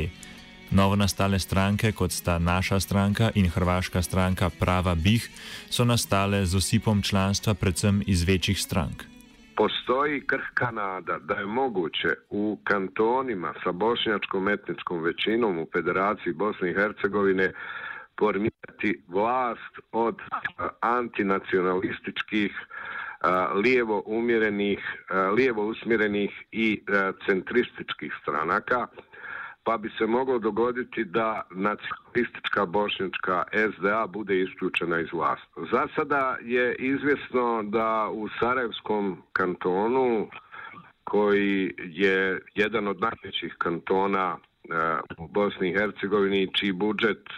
Novo 0.71 0.97
nastale 0.97 1.39
stranke, 1.39 1.93
kot 1.93 2.11
sta 2.13 2.39
naša 2.39 2.81
stranka 2.81 3.31
in 3.35 3.47
hrvaška 3.49 4.03
stranka 4.03 4.51
Prava 4.51 4.95
BIH, 4.95 5.29
so 5.71 5.85
nastale 5.85 6.47
z 6.47 6.57
osipom 6.57 7.03
članstva 7.03 7.55
predvsem 7.55 8.03
iz 8.07 8.25
večjih 8.25 8.61
strank. 8.61 9.05
Postoji 9.57 10.27
krhka 10.27 10.71
nada 10.71 11.19
da 11.19 11.35
je 11.35 11.47
moguće 11.47 12.09
u 12.31 12.59
kantonima 12.65 13.55
sa 13.65 13.73
bošnjačkom 13.73 14.49
etničkom 14.49 15.03
većinom 15.03 15.59
u 15.59 15.67
Federaciji 15.73 16.33
Bosne 16.33 16.71
i 16.71 16.75
Hercegovine 16.75 17.53
formirati 18.19 19.03
vlast 19.09 19.79
od 19.93 20.17
antinacionalističkih, 20.81 22.53
lijevo 23.55 24.03
umjerenih, 24.07 24.79
lijevo 25.37 25.67
usmjerenih 25.67 26.45
i 26.53 26.83
centrističkih 27.27 28.13
stranaka, 28.23 28.87
pa 29.65 29.77
bi 29.79 29.91
se 29.99 30.07
moglo 30.07 30.39
dogoditi 30.39 31.05
da 31.05 31.43
nacionalistička 31.51 32.67
bošnjačka 32.67 33.45
SDA 33.53 34.07
bude 34.07 34.41
isključena 34.41 35.01
iz 35.01 35.09
vlasti. 35.13 35.47
Za 35.73 35.87
sada 35.97 36.37
je 36.43 36.75
izvjesno 36.75 37.63
da 37.63 38.09
u 38.13 38.29
Sarajevskom 38.41 39.23
kantonu, 39.33 40.29
koji 41.05 41.75
je 41.79 42.41
jedan 42.55 42.89
od 42.89 43.01
najvećih 43.01 43.55
kantona 43.59 44.39
E, 44.71 45.01
u 45.19 45.29
Bosni 45.29 45.69
i 45.69 45.73
Hercegovini 45.73 46.49
čiji 46.55 46.73
budžet 46.73 47.19
e, 47.29 47.33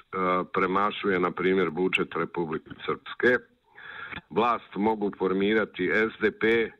premašuje 0.55 1.21
na 1.21 1.31
primjer 1.31 1.71
budžet 1.71 2.15
Republike 2.17 2.71
Srpske. 2.87 3.45
Vlast 4.31 4.77
mogu 4.77 5.11
formirati 5.19 5.91
SDP, 6.11 6.45
e, 6.45 6.71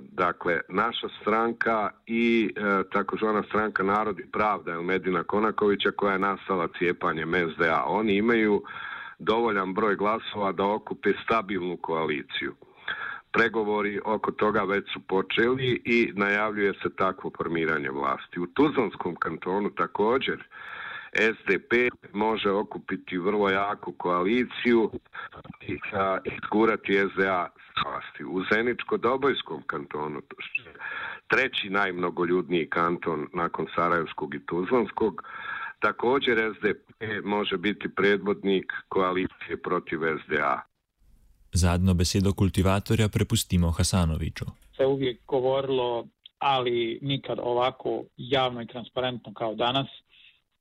dakle 0.00 0.60
naša 0.68 1.08
stranka 1.20 1.90
i 2.06 2.54
takozvana 2.92 3.42
stranka 3.42 3.82
Narod 3.82 4.20
i 4.20 4.30
Pravda 4.32 4.82
Medina 4.82 5.22
Konakovića 5.24 5.90
koja 5.90 6.12
je 6.12 6.18
nastala 6.18 6.68
cijepanjem 6.78 7.32
SDA. 7.54 7.84
Oni 7.86 8.16
imaju 8.16 8.62
dovoljan 9.18 9.74
broj 9.74 9.96
glasova 9.96 10.52
da 10.52 10.64
okupe 10.64 11.12
stabilnu 11.24 11.76
koaliciju 11.76 12.54
pregovori 13.32 14.00
oko 14.04 14.32
toga 14.32 14.62
već 14.62 14.92
su 14.92 15.00
počeli 15.00 15.82
i 15.84 16.12
najavljuje 16.14 16.72
se 16.82 16.96
takvo 16.96 17.30
formiranje 17.36 17.90
vlasti. 17.90 18.40
U 18.40 18.46
Tuzlanskom 18.46 19.16
kantonu 19.16 19.70
također 19.70 20.44
SDP 21.12 21.72
može 22.12 22.50
okupiti 22.50 23.18
vrlo 23.18 23.48
jaku 23.48 23.92
koaliciju 23.92 24.90
i 25.60 25.78
izgurati 26.24 26.92
SDA 26.92 27.48
s 27.56 27.84
vlasti. 27.84 28.24
U 28.24 28.40
Zeničko-Dobojskom 28.40 29.62
kantonu 29.66 30.22
treći 31.28 31.70
najmnogoljudniji 31.70 32.70
kanton 32.70 33.28
nakon 33.32 33.66
Sarajevskog 33.74 34.34
i 34.34 34.46
Tuzlanskog. 34.46 35.22
Također 35.78 36.54
SDP 36.56 37.24
može 37.24 37.56
biti 37.56 37.94
predvodnik 37.94 38.72
koalicije 38.88 39.56
protiv 39.62 39.98
SDA. 40.24 40.71
Zadnjo 41.52 41.94
besedo 41.94 42.32
kultivatorja 42.32 43.08
prepustimo 43.08 43.70
Hasanoviću. 43.70 44.44
Se 44.76 44.86
uvijek 44.86 45.20
govorilo, 45.26 46.06
ali 46.38 46.98
nikad 47.02 47.38
ovako 47.42 48.04
javno 48.16 48.62
i 48.62 48.66
transparentno 48.66 49.34
kao 49.34 49.54
danas, 49.54 49.86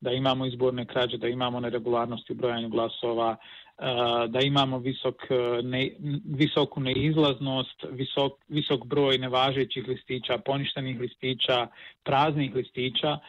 da 0.01 0.11
imamo 0.11 0.45
izborne 0.45 0.85
krađe, 0.85 1.17
da 1.17 1.27
imamo 1.27 1.59
neregularnosti 1.59 2.33
u 2.33 2.35
brojanju 2.35 2.69
glasova, 2.69 3.35
e, 3.35 3.83
da 4.27 4.39
imamo 4.39 4.79
visok, 4.79 5.15
e, 5.29 5.61
ne, 5.63 5.91
visoku 6.25 6.79
neizlaznost, 6.79 7.85
visok, 7.91 8.31
visok 8.47 8.85
broj 8.85 9.17
nevažećih 9.17 9.87
listića, 9.87 10.37
poništenih 10.37 10.99
listića, 10.99 11.67
praznih 12.03 12.55
listića, 12.55 13.09
e, 13.09 13.19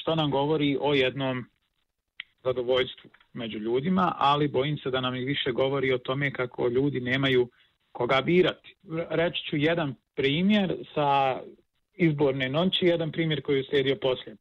što 0.00 0.14
nam 0.14 0.30
govori 0.30 0.78
o 0.80 0.94
jednom 0.94 1.46
zadovoljstvu 2.44 3.10
među 3.32 3.58
ljudima, 3.58 4.14
ali 4.18 4.48
bojim 4.48 4.78
se 4.78 4.90
da 4.90 5.00
nam 5.00 5.14
i 5.14 5.24
više 5.24 5.52
govori 5.52 5.92
o 5.92 5.98
tome 5.98 6.32
kako 6.32 6.68
ljudi 6.68 7.00
nemaju 7.00 7.48
koga 7.92 8.20
birati. 8.20 8.74
Reći 9.10 9.44
ću 9.50 9.56
jedan 9.56 9.94
primjer 10.14 10.74
sa 10.94 11.40
izborne 11.94 12.48
noći, 12.48 12.86
jedan 12.86 13.12
primjer 13.12 13.42
koji 13.42 13.56
je 13.56 13.64
slijedio 13.64 13.96
poslije. 13.96 14.36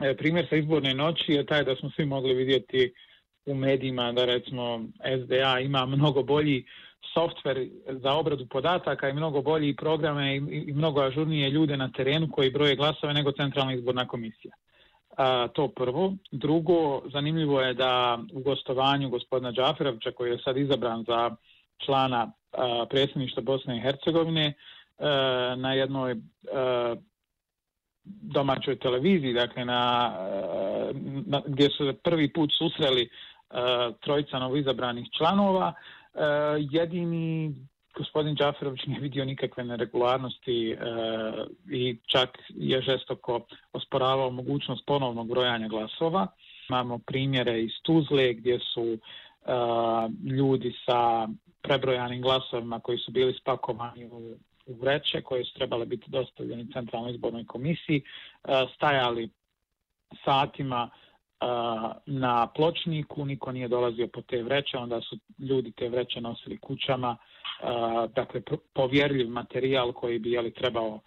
E, 0.00 0.16
primjer 0.16 0.46
sa 0.50 0.56
izborne 0.56 0.94
noći 0.94 1.32
je 1.32 1.46
taj 1.46 1.64
da 1.64 1.76
smo 1.76 1.90
svi 1.90 2.04
mogli 2.04 2.34
vidjeti 2.34 2.92
u 3.46 3.54
medijima 3.54 4.12
da 4.12 4.24
recimo 4.24 4.84
SDA 5.24 5.60
ima 5.60 5.86
mnogo 5.86 6.22
bolji 6.22 6.64
softver 7.14 7.68
za 7.88 8.12
obradu 8.12 8.46
podataka 8.46 9.08
i 9.08 9.12
mnogo 9.12 9.42
bolji 9.42 9.76
programe 9.76 10.36
i, 10.36 10.40
i 10.66 10.72
mnogo 10.72 11.00
ažurnije 11.00 11.50
ljude 11.50 11.76
na 11.76 11.92
terenu 11.92 12.28
koji 12.32 12.50
broje 12.50 12.76
glasove 12.76 13.14
nego 13.14 13.32
centralna 13.32 13.74
izborna 13.74 14.08
komisija. 14.08 14.54
A, 15.16 15.48
to 15.48 15.68
prvo. 15.68 16.14
Drugo, 16.30 17.02
zanimljivo 17.12 17.60
je 17.60 17.74
da 17.74 18.18
u 18.32 18.40
gostovanju 18.40 19.08
gospodina 19.08 19.52
Džaferovića 19.52 20.12
koji 20.12 20.30
je 20.30 20.38
sad 20.44 20.56
izabran 20.56 21.04
za 21.08 21.30
člana 21.78 22.32
a, 22.52 22.86
predsjedništva 22.90 23.42
Bosne 23.42 23.76
i 23.76 23.80
Hercegovine 23.80 24.52
a, 24.98 25.54
na 25.58 25.74
jednoj 25.74 26.16
a, 26.52 26.94
domaćoj 28.04 28.78
televiziji, 28.78 29.32
dakle 29.32 29.64
na, 29.64 30.12
e, 30.20 30.92
na, 31.26 31.42
gdje 31.46 31.70
su 31.70 31.94
prvi 32.04 32.32
put 32.32 32.50
susreli 32.58 33.08
trojica 34.00 34.38
novoizabranih 34.38 35.06
članova, 35.18 35.72
jedini 36.58 37.54
gospodin 37.94 38.36
Džaferović 38.36 38.86
nije 38.86 39.00
vidio 39.00 39.24
nikakve 39.24 39.64
neregularnosti 39.64 40.70
e, 40.70 40.76
i 41.70 41.96
čak 42.06 42.38
je 42.48 42.82
žestoko 42.82 43.40
osporavao 43.72 44.30
mogućnost 44.30 44.86
ponovnog 44.86 45.28
brojanja 45.28 45.68
glasova. 45.68 46.26
Imamo 46.68 46.98
primjere 46.98 47.62
iz 47.62 47.72
Tuzle 47.82 48.32
gdje 48.32 48.58
su 48.58 48.84
e, 48.84 48.98
ljudi 50.24 50.74
sa 50.86 51.28
prebrojanim 51.62 52.22
glasovima 52.22 52.80
koji 52.80 52.98
su 52.98 53.10
bili 53.10 53.34
spakovani 53.40 54.06
u 54.06 54.36
u 54.66 54.74
vreće 54.74 55.22
koje 55.22 55.44
su 55.44 55.54
trebale 55.54 55.86
biti 55.86 56.10
dostavljeni 56.10 56.72
centralnoj 56.72 57.12
izbornoj 57.12 57.46
komisiji, 57.46 58.02
e, 58.44 58.66
stajali 58.74 59.30
satima 60.24 60.90
na 62.06 62.46
pločniku, 62.46 63.24
niko 63.24 63.52
nije 63.52 63.68
dolazio 63.68 64.08
po 64.12 64.22
te 64.22 64.42
vreće, 64.42 64.76
onda 64.76 65.00
su 65.00 65.18
ljudi 65.38 65.72
te 65.72 65.88
vreće 65.88 66.20
nosili 66.20 66.58
kućama, 66.58 67.16
dakle 68.14 68.42
povjerljiv 68.74 69.28
materijal 69.28 69.92
koji 69.92 70.18
bi 70.18 70.30
jeli, 70.30 70.52
trebao 70.54 71.00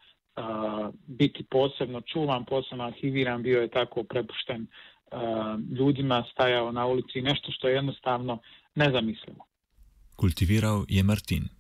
biti 1.08 1.44
posebno 1.44 2.02
čuvan, 2.02 2.46
posebno 2.46 2.84
arhiviran, 2.84 3.44
bio 3.44 3.62
je 3.62 3.68
tako 3.68 4.04
prepušten 4.04 4.68
ljudima, 5.80 6.24
stajao 6.32 6.72
na 6.72 6.86
ulici, 6.86 7.22
nešto 7.22 7.52
što 7.52 7.68
je 7.68 7.76
jednostavno 7.76 8.40
nezamislivo. 8.76 9.46
Kultivirao 10.16 10.86
je 10.90 11.04
Martin. 11.04 11.55